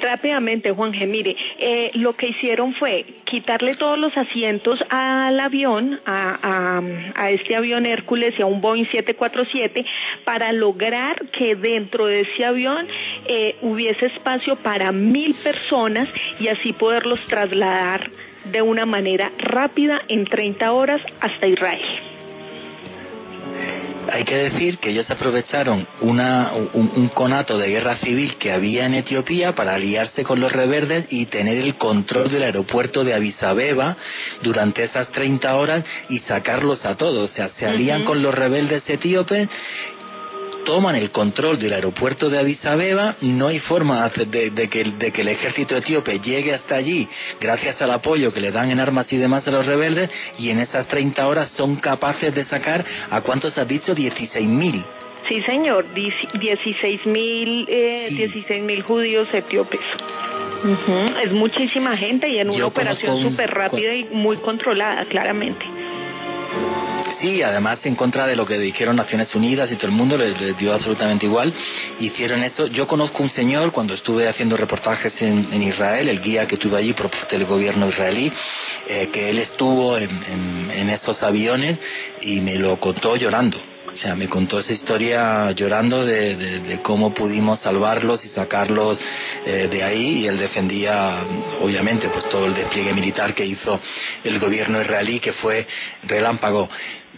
[0.00, 1.06] Rápidamente, Juan G.
[1.06, 6.80] Mire, eh, lo que hicieron fue quitarle todos los asientos al avión, a,
[7.14, 9.84] a, este avión Hércules y a un Boeing 747,
[10.24, 12.86] para lograr que dentro de ese avión
[13.26, 16.08] eh, hubiese espacio para mil personas
[16.38, 18.10] y así poderlos trasladar
[18.44, 21.82] de una manera rápida en 30 horas hasta Israel
[24.12, 28.94] hay que decir que ellos aprovecharon una, un, conato de guerra civil que había en
[28.94, 33.96] Etiopía para aliarse con los rebeldes y tener el control del aeropuerto de Addis Abeba
[34.42, 37.30] durante esas 30 horas y sacarlos a todos.
[37.30, 39.48] O sea, se alían con los rebeldes etíopes
[40.64, 45.20] toman el control del aeropuerto de Addis Abeba, no hay forma de, que, de, que,
[45.20, 47.08] el ejército etíope llegue hasta allí
[47.40, 50.60] gracias al apoyo que le dan en armas y demás a los rebeldes y en
[50.60, 53.94] esas 30 horas son capaces de sacar, ¿a cuántos has dicho?
[53.94, 54.84] 16.000.
[55.28, 59.80] Sí, señor, 16.000 eh, mil judíos etíopes.
[61.22, 65.64] Es muchísima gente y en una operación súper rápida y muy controlada, claramente.
[67.20, 70.56] Sí, además en contra de lo que dijeron Naciones Unidas y todo el mundo les,
[70.56, 71.52] dio absolutamente igual.
[71.98, 72.66] Hicieron eso.
[72.68, 76.94] Yo conozco un señor cuando estuve haciendo reportajes en, Israel, el guía que tuve allí
[76.94, 78.32] por del gobierno israelí,
[78.88, 81.78] eh, que él estuvo en esos aviones
[82.22, 83.58] y me lo contó llorando
[83.92, 88.98] o sea, me contó esa historia llorando de, cómo pudimos salvarlos y sacarlos
[89.44, 91.18] eh, de ahí y él defendía,
[91.60, 93.80] obviamente, pues todo el despliegue militar que hizo
[94.22, 95.66] el gobierno israelí, que fue
[96.04, 96.68] relámpago.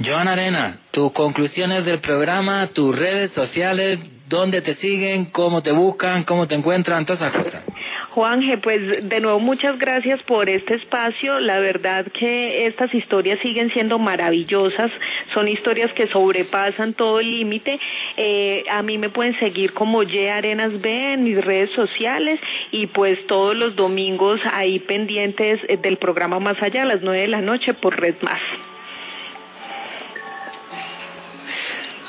[0.05, 3.99] Joan Arena, tus conclusiones del programa, tus redes sociales,
[4.29, 7.65] dónde te siguen, cómo te buscan, cómo te encuentran, todas esas cosas.
[8.11, 11.39] Juanje, pues de nuevo muchas gracias por este espacio.
[11.41, 14.91] La verdad que estas historias siguen siendo maravillosas,
[15.35, 17.79] son historias que sobrepasan todo el límite.
[18.17, 22.87] Eh, a mí me pueden seguir como Ye Arenas B en mis redes sociales y
[22.89, 27.41] pues todos los domingos ahí pendientes del programa Más Allá a las nueve de la
[27.41, 28.41] noche por Red Más.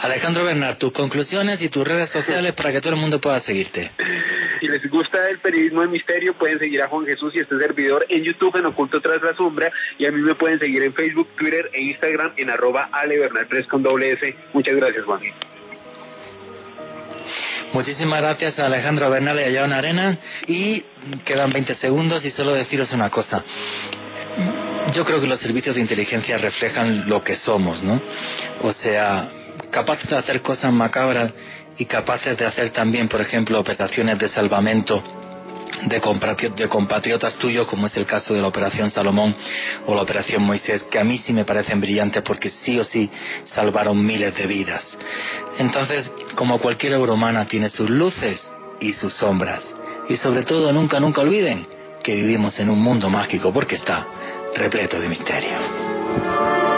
[0.04, 3.90] Alejandro Bernard, tus conclusiones y tus redes sociales para que todo el mundo pueda seguirte.
[4.60, 8.06] Si les gusta el periodismo de misterio, pueden seguir a Juan Jesús y este servidor
[8.10, 11.30] en YouTube en Oculto Tras la Sombra y a mí me pueden seguir en Facebook,
[11.38, 14.36] Twitter e Instagram en arroba alebernard3 con doble S.
[14.52, 15.22] Muchas gracias, Juan.
[17.72, 20.18] Muchísimas gracias a Alejandro Bernal y a Joan Arena.
[20.48, 20.84] Y
[21.24, 23.42] quedan 20 segundos y solo deciros una cosa.
[24.94, 28.02] Yo creo que los servicios de inteligencia reflejan lo que somos, ¿no?
[28.62, 29.30] O sea,
[29.74, 31.32] capaces de hacer cosas macabras
[31.78, 35.04] y capaces de hacer también, por ejemplo, operaciones de salvamento
[35.88, 36.00] de,
[36.70, 39.36] compatriotas tuyos, como es el caso de la Operación Salomón
[39.88, 43.10] o la Operación Moisés, que a mí sí me parecen brillantes porque sí o sí
[43.44, 44.98] salvaron miles de vidas.
[45.58, 49.74] Entonces, como cualquier obra humana, tiene sus luces y sus sombras.
[50.08, 51.66] Y sobre todo, nunca, nunca olviden
[52.04, 54.06] que vivimos en un mundo mágico porque está
[54.56, 56.73] repleto de misterio.